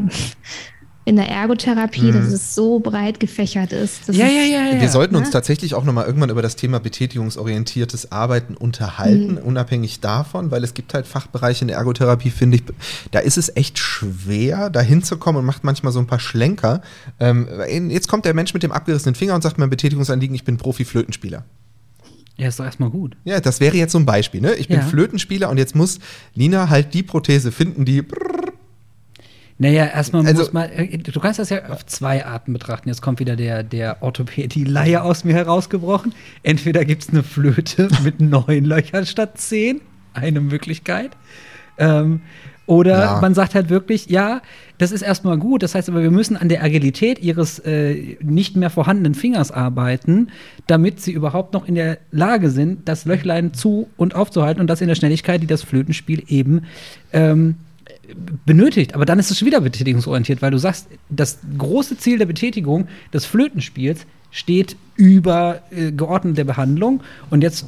[1.10, 2.14] in der Ergotherapie, mhm.
[2.14, 4.08] dass es so breit gefächert ist.
[4.10, 8.12] Ja, ja, ja, ja, Wir sollten uns tatsächlich auch nochmal irgendwann über das Thema betätigungsorientiertes
[8.12, 9.38] Arbeiten unterhalten, mhm.
[9.40, 12.64] unabhängig davon, weil es gibt halt Fachbereiche in der Ergotherapie, finde ich,
[13.10, 16.84] da ist es echt schwer, da hinzukommen und macht manchmal so ein paar Schlenker.
[17.20, 17.48] Ähm,
[17.90, 21.44] jetzt kommt der Mensch mit dem abgerissenen Finger und sagt mein Betätigungsanliegen, ich bin Profi-Flötenspieler.
[22.38, 23.18] Ja, ist doch erstmal gut.
[23.26, 24.40] Ja, das wäre jetzt so ein Beispiel.
[24.40, 24.54] Ne?
[24.54, 24.86] Ich bin ja.
[24.86, 26.00] Flötenspieler und jetzt muss
[26.36, 28.06] Lina halt die Prothese finden, die
[29.62, 32.88] naja, erstmal also, muss man, äh, du kannst das ja auf zwei Arten betrachten.
[32.88, 36.16] Jetzt kommt wieder der, der Orthopädie-Laie aus mir herausgebrochen.
[36.44, 39.82] Entweder gibt es eine Flöte mit neun Löchern statt zehn,
[40.14, 41.12] eine Möglichkeit.
[41.78, 42.22] Ähm,
[42.68, 43.20] oder ja.
[43.20, 44.42] man sagt halt wirklich, ja,
[44.78, 45.62] das ist erstmal gut.
[45.62, 50.30] Das heißt aber, wir müssen an der Agilität ihres äh, nicht mehr vorhandenen Fingers arbeiten,
[50.68, 54.80] damit sie überhaupt noch in der Lage sind, das Löchlein zu und aufzuhalten und das
[54.80, 56.62] in der Schnelligkeit, die das Flötenspiel eben
[57.12, 57.56] ähm,
[58.46, 58.96] benötigt.
[58.96, 62.88] Aber dann ist es schon wieder betätigungsorientiert, weil du sagst, das große Ziel der Betätigung
[63.14, 67.02] des Flötenspiels steht über äh, geordnete Behandlung.
[67.30, 67.66] Und jetzt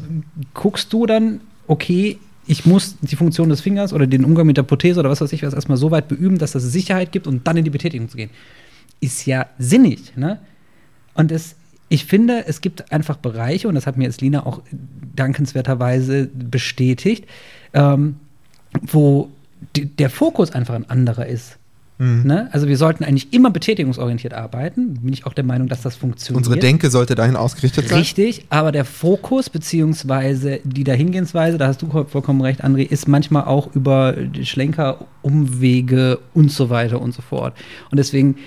[0.53, 4.63] guckst du dann, okay, ich muss die Funktion des Fingers oder den Umgang mit der
[4.63, 7.47] Prothese oder was weiß ich was erstmal so weit beüben, dass das Sicherheit gibt und
[7.47, 8.29] dann in die Betätigung zu gehen.
[8.99, 10.39] Ist ja sinnig, ne?
[11.13, 11.55] Und es,
[11.89, 14.61] ich finde, es gibt einfach Bereiche, und das hat mir jetzt Lina auch
[15.15, 17.25] dankenswerterweise bestätigt,
[17.73, 18.15] ähm,
[18.81, 19.29] wo
[19.75, 21.57] der Fokus einfach ein anderer ist.
[22.01, 22.23] Mhm.
[22.25, 22.49] Ne?
[22.51, 24.95] Also wir sollten eigentlich immer betätigungsorientiert arbeiten.
[24.95, 26.37] Bin ich auch der Meinung, dass das funktioniert.
[26.37, 27.99] Unsere Denke sollte dahin ausgerichtet sein.
[27.99, 33.43] Richtig, aber der Fokus beziehungsweise die Dahingehensweise, da hast du vollkommen recht, André, ist manchmal
[33.43, 37.53] auch über Schlenker, Umwege und so weiter und so fort.
[37.91, 38.37] Und deswegen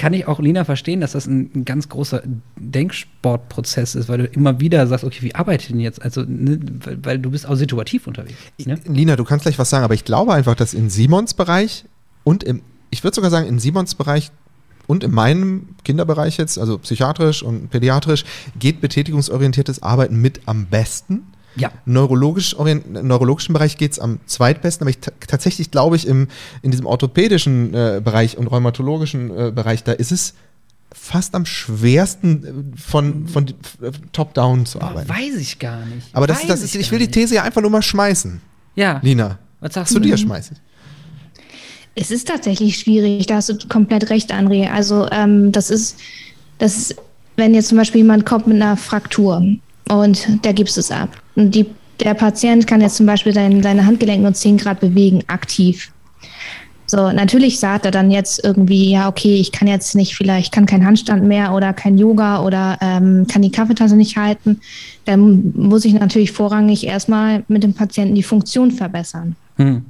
[0.00, 2.22] kann ich auch Lina verstehen, dass das ein, ein, ganz großer
[2.56, 6.00] Denksportprozess ist, weil du immer wieder sagst, okay, wie arbeite ich denn jetzt?
[6.00, 8.38] Also, ne, weil, weil, du bist auch situativ unterwegs.
[8.64, 8.80] Ne?
[8.86, 11.84] Lina, du kannst gleich was sagen, aber ich glaube einfach, dass in Simons Bereich
[12.24, 14.30] und im, ich würde sogar sagen, in Simons Bereich
[14.86, 18.24] und in meinem Kinderbereich jetzt, also psychiatrisch und pädiatrisch,
[18.58, 21.24] geht betätigungsorientiertes Arbeiten mit am besten.
[21.56, 21.72] Ja.
[21.84, 26.28] Neurologisch Im neurologischen Bereich geht es am zweitbesten, aber ich tatsächlich glaube ich, im,
[26.62, 30.34] in diesem orthopädischen äh, Bereich und rheumatologischen äh, Bereich, da ist es
[30.92, 35.08] fast am schwersten äh, von, von äh, top-down zu arbeiten.
[35.08, 36.08] Weiß ich gar nicht.
[36.12, 37.10] Aber das, Weiß das ist, ich gar will die.
[37.10, 38.40] These ja einfach nur mal schmeißen.
[38.74, 39.00] Ja.
[39.02, 40.08] Lina, Was sagst zu du?
[40.08, 40.56] dir schmeißen.
[41.94, 44.70] Es ist tatsächlich schwierig, da hast du komplett recht, André.
[44.70, 45.98] Also ähm, das ist,
[46.58, 46.96] das ist,
[47.36, 49.42] wenn jetzt zum Beispiel jemand kommt mit einer Fraktur
[49.88, 51.10] und der gibst es ab.
[51.40, 51.64] Und die,
[52.00, 55.90] der Patient kann jetzt zum Beispiel sein, seine Handgelenke nur 10 Grad bewegen, aktiv.
[56.84, 60.66] So, natürlich sagt er dann jetzt irgendwie, ja, okay, ich kann jetzt nicht, vielleicht kann
[60.66, 64.60] kein Handstand mehr oder kein Yoga oder ähm, kann die Kaffeetasse nicht halten.
[65.06, 69.34] Dann muss ich natürlich vorrangig erstmal mit dem Patienten die Funktion verbessern.
[69.56, 69.84] Hm.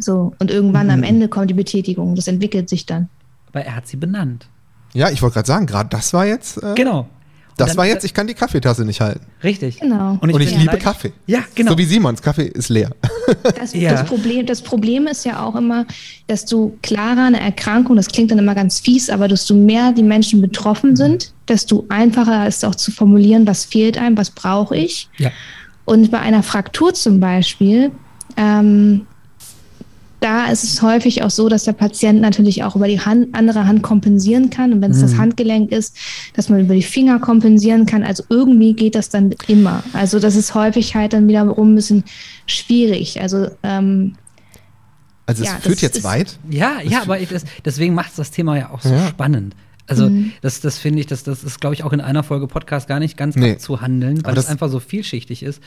[0.00, 2.16] So, und irgendwann am Ende kommt die Betätigung.
[2.16, 3.08] Das entwickelt sich dann.
[3.52, 4.48] Aber er hat sie benannt.
[4.92, 7.06] Ja, ich wollte gerade sagen, gerade das war jetzt, äh, Genau.
[7.58, 9.20] Und das dann- war jetzt, ich kann die Kaffeetasse nicht halten.
[9.42, 9.80] Richtig.
[9.80, 10.18] Genau.
[10.20, 11.12] Und ich bin liebe allein- Kaffee.
[11.26, 11.72] Ja, genau.
[11.72, 12.90] So wie Simons, Kaffee ist leer.
[13.58, 13.90] Das, Ja.
[13.92, 15.84] das, Problem, das Problem ist ja auch immer,
[16.28, 20.02] dass du klarer eine Erkrankung, das klingt dann immer ganz fies, aber desto mehr die
[20.04, 25.08] Menschen betroffen sind, desto einfacher ist auch zu formulieren, was fehlt einem, was brauche ich.
[25.18, 25.30] ja.
[25.86, 27.90] Und bei einer Fraktur zum Beispiel,
[28.36, 29.06] ähm,
[30.20, 33.66] da ist es häufig auch so, dass der Patient natürlich auch über die Hand, andere
[33.66, 34.72] Hand kompensieren kann.
[34.72, 35.96] Und wenn es das Handgelenk ist,
[36.34, 38.02] dass man über die Finger kompensieren kann.
[38.02, 39.82] Also irgendwie geht das dann immer.
[39.92, 42.04] Also das ist häufig halt dann wiederum ein bisschen
[42.46, 43.20] schwierig.
[43.20, 44.14] Also ähm,
[45.26, 46.38] Also es Ja, führt jetzt ist- weit.
[46.48, 49.08] Ja, ja, aber ich, das, deswegen macht es das Thema ja auch so Ja.
[49.08, 49.54] spannend.
[49.88, 50.32] Also Mhm.
[50.40, 52.98] das, das finde ich, das, das ist, glaube ich, auch in einer Folge Podcast gar
[53.00, 53.52] nicht ganz Nee.
[53.52, 55.60] abzuhandeln, weil es das- einfach so vielschichtig ist.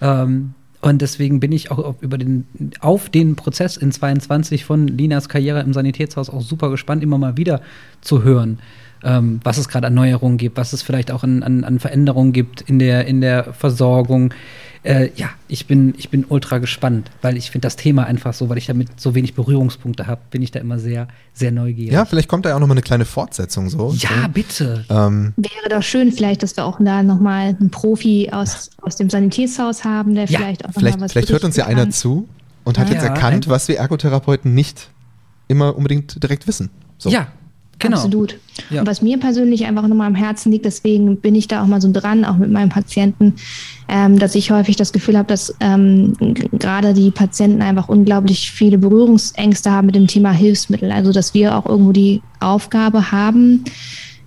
[0.00, 2.44] Ähm, und deswegen bin ich auch über den,
[2.80, 7.36] auf den Prozess in 22 von Linas Karriere im Sanitätshaus auch super gespannt, immer mal
[7.36, 7.60] wieder
[8.00, 8.58] zu hören,
[9.04, 12.32] ähm, was es gerade an Neuerungen gibt, was es vielleicht auch an, an, an Veränderungen
[12.32, 14.32] gibt in der, in der Versorgung.
[14.84, 18.48] Äh, ja, ich bin, ich bin ultra gespannt, weil ich finde das Thema einfach so,
[18.48, 21.92] weil ich damit so wenig Berührungspunkte habe, bin ich da immer sehr, sehr neugierig.
[21.92, 23.94] Ja, vielleicht kommt da ja auch noch mal eine kleine Fortsetzung so.
[23.96, 24.84] Ja, bitte.
[24.90, 29.08] Ähm, wäre doch schön, vielleicht, dass wir auch da nochmal einen Profi aus, aus dem
[29.08, 31.88] Sanitätshaus haben, der Ja, vielleicht auch noch vielleicht mal was vielleicht hört uns ja einer
[31.90, 32.28] zu
[32.64, 32.94] und hat Ja.
[32.94, 34.90] jetzt erkannt, was wir Ergotherapeuten nicht
[35.46, 36.70] immer unbedingt direkt wissen.
[36.98, 37.08] So.
[37.08, 37.28] Ja,
[37.82, 37.96] genau.
[37.96, 38.38] Absolut.
[38.70, 38.80] Ja.
[38.80, 41.80] Und was mir persönlich einfach nochmal am Herzen liegt, deswegen bin ich da auch mal
[41.80, 43.34] so dran, auch mit meinem Patienten,
[43.88, 46.14] ähm, dass ich häufig das Gefühl habe, dass ähm,
[46.52, 50.90] gerade die Patienten einfach unglaublich viele Berührungsängste haben mit dem Thema Hilfsmittel.
[50.90, 53.64] Also dass wir auch irgendwo die Aufgabe haben,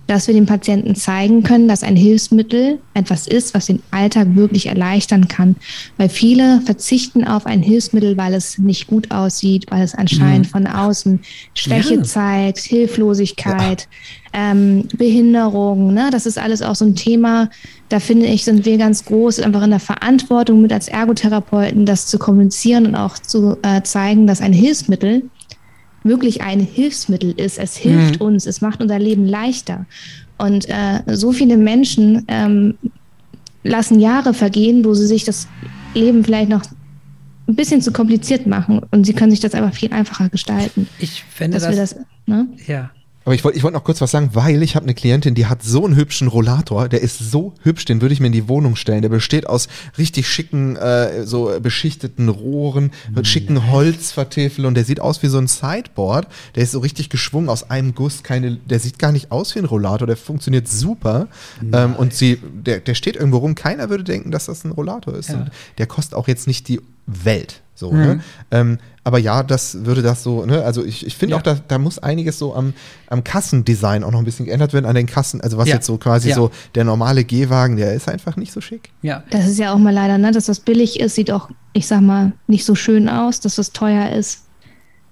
[0.06, 4.66] dass wir dem Patienten zeigen können, dass ein Hilfsmittel etwas ist, was den Alltag wirklich
[4.66, 5.56] erleichtern kann.
[5.96, 10.66] Weil viele verzichten auf ein Hilfsmittel, weil es nicht gut aussieht, weil es anscheinend von
[10.66, 11.20] außen
[11.54, 12.02] Schwäche Ja.
[12.02, 13.88] zeigt, Hilflosigkeit,
[14.32, 15.92] ähm, Behinderung.
[15.94, 16.08] Ne?
[16.10, 17.50] Das ist alles auch so ein Thema.
[17.88, 22.06] Da finde ich, sind wir ganz groß, einfach in der Verantwortung mit als Ergotherapeuten, das
[22.06, 25.22] zu kommunizieren und auch zu äh, zeigen, dass ein Hilfsmittel
[26.08, 27.58] wirklich ein Hilfsmittel ist.
[27.58, 29.86] Es hilft uns, es macht unser Leben leichter.
[30.38, 32.74] Und äh, so viele Menschen ähm,
[33.62, 35.48] lassen Jahre vergehen, wo sie sich das
[35.94, 36.62] Leben vielleicht noch
[37.48, 40.88] ein bisschen zu kompliziert machen und sie können sich das einfach viel einfacher gestalten.
[40.98, 42.48] Ich fände Dass wir das, das, ne?
[42.66, 42.90] ja.
[43.26, 45.46] Aber ich wollte ich wollt noch kurz was sagen, weil ich habe eine Klientin, die
[45.46, 48.48] hat so einen hübschen Rollator, der ist so hübsch, den würde ich mir in die
[48.48, 49.02] Wohnung stellen.
[49.02, 49.66] Der besteht aus
[49.98, 55.38] richtig schicken, äh, so beschichteten Rohren, mit schicken Holzvertäfel und der sieht aus wie so
[55.38, 56.28] ein Sideboard.
[56.54, 59.58] Der ist so richtig geschwungen aus einem Guss, keine, der sieht gar nicht aus wie
[59.58, 61.26] ein Rollator, der funktioniert super.
[61.72, 65.16] Ähm, und sie, der, der steht irgendwo rum, keiner würde denken, dass das ein Rollator
[65.16, 65.30] ist.
[65.30, 65.38] Ja.
[65.38, 67.60] Und der kostet auch jetzt nicht die Welt.
[67.74, 68.20] So, ne?
[68.52, 70.64] ähm, aber ja, das würde das so, ne?
[70.64, 71.38] Also ich, ich finde Ja.
[71.38, 72.74] auch, da, da muss einiges so am,
[73.06, 75.40] am Kassendesign auch noch ein bisschen geändert werden, an den Kassen.
[75.40, 75.76] Also was Ja.
[75.76, 76.34] jetzt so quasi Ja.
[76.34, 78.90] so der normale Gehwagen, der ist einfach nicht so schick.
[79.02, 81.86] Ja, Das ist ja auch mal leider, ne, dass das billig ist, sieht auch, ich
[81.86, 84.40] sag mal, nicht so schön aus, dass das teuer ist,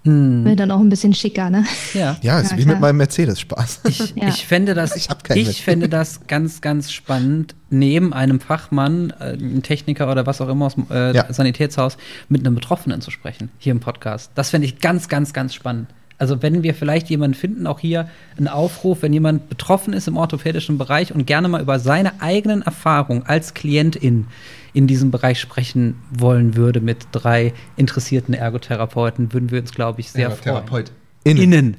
[0.05, 0.45] hm.
[0.45, 1.65] wird dann auch ein bisschen schicker, ne?
[1.95, 2.17] ja.
[2.23, 2.75] Ja, ist Ja, wie klar.
[2.75, 3.81] mit meinem Mercedes Spaß.
[3.89, 4.29] Ich, Ja.
[4.29, 9.63] ich fände das, Ich ich fände das ganz, ganz spannend, neben einem Fachmann, äh, einem
[9.63, 11.33] Techniker oder was auch immer aus dem äh, Ja.
[11.33, 11.97] Sanitätshaus,
[12.29, 14.31] mit einem Betroffenen zu sprechen, hier im Podcast.
[14.35, 15.89] Das fände ich ganz, ganz, ganz spannend.
[16.17, 20.17] Also wenn wir vielleicht jemanden finden, auch hier einen Aufruf, wenn jemand betroffen ist im
[20.17, 24.27] orthopädischen Bereich und gerne mal über seine eigenen Erfahrungen als Klientin
[24.75, 30.11] in diesem Bereich sprechen wollen würde mit drei interessierten Ergotherapeuten, würden wir uns, glaube ich,
[30.11, 30.43] sehr freuen.
[30.43, 30.93] Therapeut.
[31.25, 31.43] Innen.
[31.43, 31.77] Innen.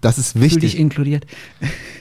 [0.00, 0.78] Das ist Fühl dich wichtig.
[0.78, 1.26] inkludiert.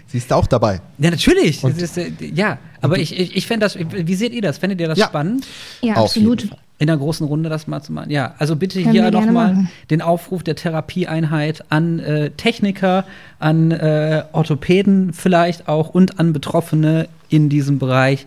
[0.07, 0.79] Sie ist auch dabei.
[0.99, 1.63] Ja, natürlich.
[1.63, 4.57] Ist, äh, ja, aber ich, ich, ich fände das, wie seht ihr das?
[4.57, 5.07] Fändet ihr das Ja.
[5.07, 5.45] spannend?
[5.81, 6.41] Ja, Auf absolut.
[6.41, 6.59] jeden Fall.
[6.81, 8.09] In der großen Runde das mal zu machen.
[8.09, 13.03] Ja, also bitte Können hier nochmal den Aufruf der Therapieeinheit an äh, Techniker,
[13.37, 18.25] an äh, Orthopäden vielleicht auch und an Betroffene in diesem Bereich.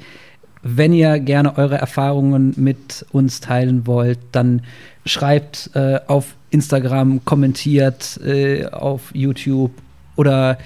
[0.63, 4.63] Wenn ihr gerne eure Erfahrungen mit uns teilen wollt, dann
[5.05, 9.73] schreibt äh, auf Instagram, kommentiert äh, auf YouTube
[10.17, 10.59] oder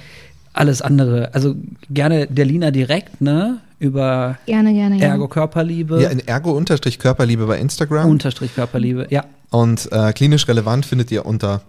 [0.53, 1.35] alles andere.
[1.35, 1.55] Also
[1.91, 3.59] gerne der Lina direkt, ne?
[3.79, 5.09] Über Gerne, gerne, ja.
[5.09, 6.01] Ergo Körperliebe.
[6.03, 8.09] Ja, in Ergo-Körperliebe bei Instagram.
[8.09, 9.25] Unterstrich Körperliebe, ja.
[9.51, 11.61] Und äh, klinisch relevant findet ihr unter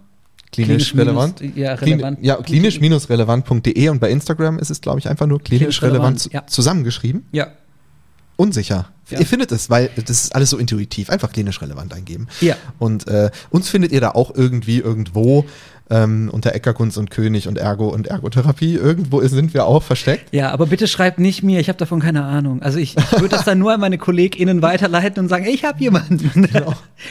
[0.53, 1.41] klinisch, Klinisch minus- relevant.
[1.57, 2.19] ja, Klin- relevant.
[2.21, 6.34] ja, klinisch-relevant.de und bei Instagram ist es, glaube ich, einfach nur klinisch, Klinisch relevant, relevant,
[6.34, 6.47] ja.
[6.47, 7.25] zusammengeschrieben.
[7.34, 7.47] Ja.
[8.38, 8.89] Unsicher.
[9.09, 9.19] Ja.
[9.19, 11.09] Ihr findet es, weil das ist alles so intuitiv.
[11.09, 12.27] Einfach klinisch relevant eingeben.
[12.39, 12.55] Ja.
[12.79, 15.45] Und äh, uns findet ihr da auch irgendwie irgendwo
[15.89, 18.75] ähm, unter Eckerkunst und König und Ergo und Ergotherapie.
[18.75, 20.33] Irgendwo sind wir auch versteckt.
[20.33, 22.61] Ja, aber bitte schreibt nicht mir, ich habe davon keine Ahnung.
[22.61, 25.79] Also ich, ich würde das dann nur an meine KollegInnen weiterleiten und sagen, ich habe
[25.81, 26.47] jemanden.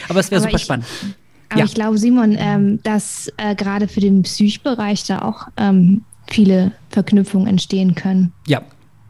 [0.09, 0.85] aber es wäre super ich- spannend.
[1.49, 1.65] Aber Ja.
[1.65, 7.47] ich glaube, Simon, ähm, dass äh, gerade für den Psychbereich da auch ähm, viele Verknüpfungen
[7.47, 8.33] entstehen können.
[8.47, 8.61] Ja,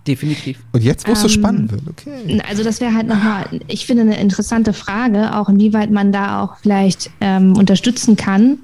[0.07, 0.59] definitiv.
[0.71, 2.41] Und jetzt, wo es so Ähm, spannend wird, okay.
[2.49, 6.57] Also das wäre halt nochmal, ich finde, eine interessante Frage, auch inwieweit man da auch
[6.61, 8.59] vielleicht ähm, unterstützen kann.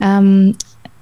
[0.00, 0.54] Ähm,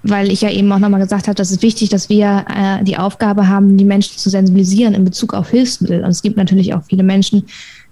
[0.08, 2.96] weil ich ja eben auch nochmal gesagt habe, dass es wichtig, dass wir äh, die
[2.96, 6.04] Aufgabe haben, die Menschen zu sensibilisieren in Bezug auf Hilfsmittel.
[6.04, 7.42] Und es gibt natürlich auch viele Menschen,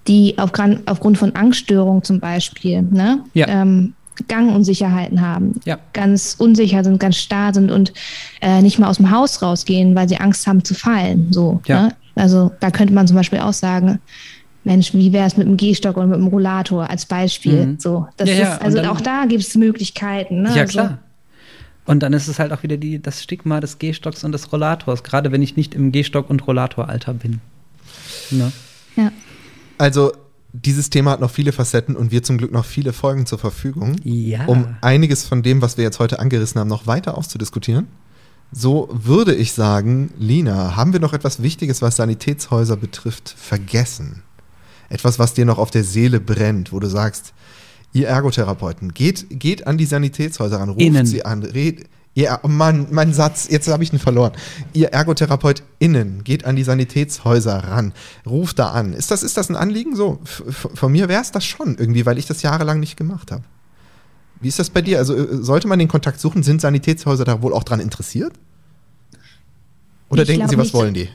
[0.06, 3.48] die aufgrund, aufgrund von Angststörungen zum Beispiel, ne, Ja.
[3.48, 3.94] ähm,
[4.28, 5.78] Gangunsicherheiten haben, Ja.
[5.92, 7.92] ganz unsicher sind, ganz starr sind und
[8.40, 11.32] äh, nicht mal aus dem Haus rausgehen, weil sie Angst haben zu fallen.
[11.32, 11.82] So, Ja.
[11.86, 11.96] ne?
[12.16, 13.98] Also da könnte man zum Beispiel auch sagen,
[14.62, 17.66] Mensch, wie wäre es mit dem Gehstock oder mit dem Rollator als Beispiel?
[17.66, 17.76] Mhm.
[17.80, 20.42] So, das Ja, ja, ist, also und dann- auch da gibt es Möglichkeiten.
[20.42, 20.50] Ne?
[20.54, 20.98] Ja, Also, klar.
[21.86, 25.02] Und dann ist es halt auch wieder die, das Stigma des Gehstocks und des Rollators,
[25.02, 27.40] gerade wenn ich nicht im Gehstock- und Rollatoralter bin.
[28.30, 28.52] Ne?
[28.96, 29.12] ja.
[29.76, 30.12] Also,
[30.54, 33.96] dieses Thema hat noch viele Facetten und wir zum Glück noch viele Folgen zur Verfügung,
[34.04, 34.46] Ja.
[34.46, 37.88] um einiges von dem, was wir jetzt heute angerissen haben, noch weiter auszudiskutieren.
[38.52, 44.22] So würde ich sagen, Lina, haben wir noch etwas Wichtiges, was Sanitätshäuser betrifft, vergessen?
[44.88, 47.32] Etwas, was dir noch auf der Seele brennt, wo du sagst,
[47.92, 51.04] ihr Ergotherapeuten, geht, geht an die Sanitätshäuser ran, ruft Innen.
[51.06, 54.32] sie an, red, ja, oh Mann, mein Satz, jetzt habe ich ihn verloren.
[54.72, 57.92] Ihr ErgotherapeutInnen, geht an die Sanitätshäuser ran,
[58.24, 58.92] ruft da an.
[58.92, 59.96] Ist das, ist das ein Anliegen?
[59.96, 63.42] So, von mir wäre es das schon irgendwie, weil ich das jahrelang nicht gemacht habe.
[64.40, 64.98] Wie ist das bei dir?
[64.98, 66.42] Also äh, sollte man den Kontakt suchen?
[66.42, 68.34] Sind Sanitätshäuser da wohl auch dran interessiert?
[70.08, 70.74] Oder Ich denken sie, was nicht.
[70.74, 71.08] wollen die?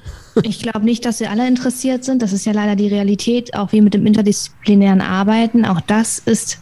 [0.43, 2.21] Ich glaube nicht, dass sie alle interessiert sind.
[2.21, 5.65] Das ist ja leider die Realität, auch wie mit dem interdisziplinären Arbeiten.
[5.65, 6.59] Auch das ist,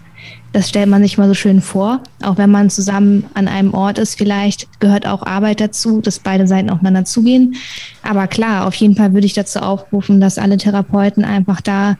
[0.53, 2.01] das stellt man sich mal so schön vor.
[2.23, 6.47] Auch wenn man zusammen an einem Ort ist, vielleicht gehört auch Arbeit dazu, dass beide
[6.47, 7.55] Seiten aufeinander zugehen.
[8.01, 11.97] Aber klar, auf jeden Fall würde ich dazu aufrufen, dass alle Therapeuten einfach da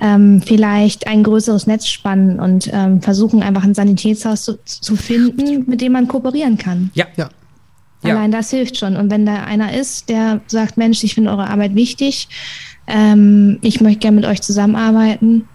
[0.00, 5.64] ähm, vielleicht ein größeres Netz spannen und ähm, versuchen, einfach ein Sanitätshaus zu, zu finden,
[5.68, 6.90] mit dem man kooperieren kann.
[6.94, 7.06] Ja.
[7.16, 7.28] Ja.
[8.04, 8.14] Ja.
[8.14, 8.96] Allein das hilft schon.
[8.96, 12.28] Und wenn da einer ist, der sagt, Mensch, ich finde eure Arbeit wichtig,
[12.86, 15.48] ähm, ich möchte gerne mit euch zusammenarbeiten,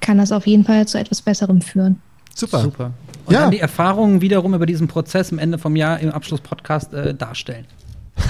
[0.00, 2.00] kann das auf jeden Fall zu etwas Besserem führen.
[2.34, 2.60] Super.
[2.60, 2.92] Super.
[3.26, 3.40] Und Ja.
[3.42, 7.66] dann die Erfahrungen wiederum über diesen Prozess am Ende vom Jahr im Abschlusspodcast äh, darstellen.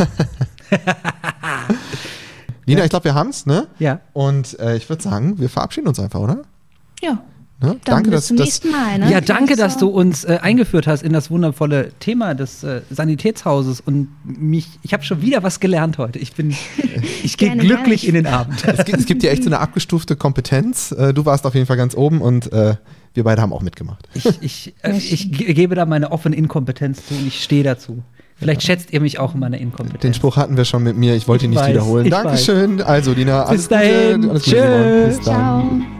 [2.66, 3.66] Lina, ich glaube, wir haben es, ne?
[3.78, 4.00] Ja.
[4.12, 6.42] Und äh, ich würde sagen, wir verabschieden uns einfach, oder?
[7.02, 7.18] Ja,
[7.62, 7.76] Ne?
[7.84, 8.46] Danke, dass zum das.
[8.46, 8.98] nächsten Mal.
[8.98, 9.10] Ne?
[9.10, 13.80] Ja, danke, dass du uns äh, eingeführt hast in das wundervolle Thema des äh, Sanitätshauses
[13.80, 16.18] und mich, ich habe schon wieder was gelernt heute.
[16.18, 16.54] Ich bin,
[17.22, 18.64] ich gehe glücklich in den Abend.
[18.66, 20.92] Es gibt, es gibt ja echt so eine abgestufte Kompetenz.
[20.92, 22.76] Äh, Du warst auf jeden Fall ganz oben und äh,
[23.12, 24.08] wir beide haben auch mitgemacht.
[24.14, 28.02] Ich, ich, äh, ich ge- gebe da meine offene Inkompetenz zu und ich stehe dazu.
[28.36, 30.00] Vielleicht schätzt ihr mich auch in meiner Inkompetenz.
[30.00, 32.08] Den Spruch hatten wir schon mit mir, ich wollte ihn Ich nicht weiß, wiederholen.
[32.08, 32.80] Dankeschön.
[32.80, 34.22] Also, Lina, alles Bis dahin.
[34.22, 34.30] Gute.
[34.30, 34.62] Alles Gute, Tschüss.
[34.62, 35.08] Simon.
[35.08, 35.24] Bis dann.
[35.24, 35.99] Ciao.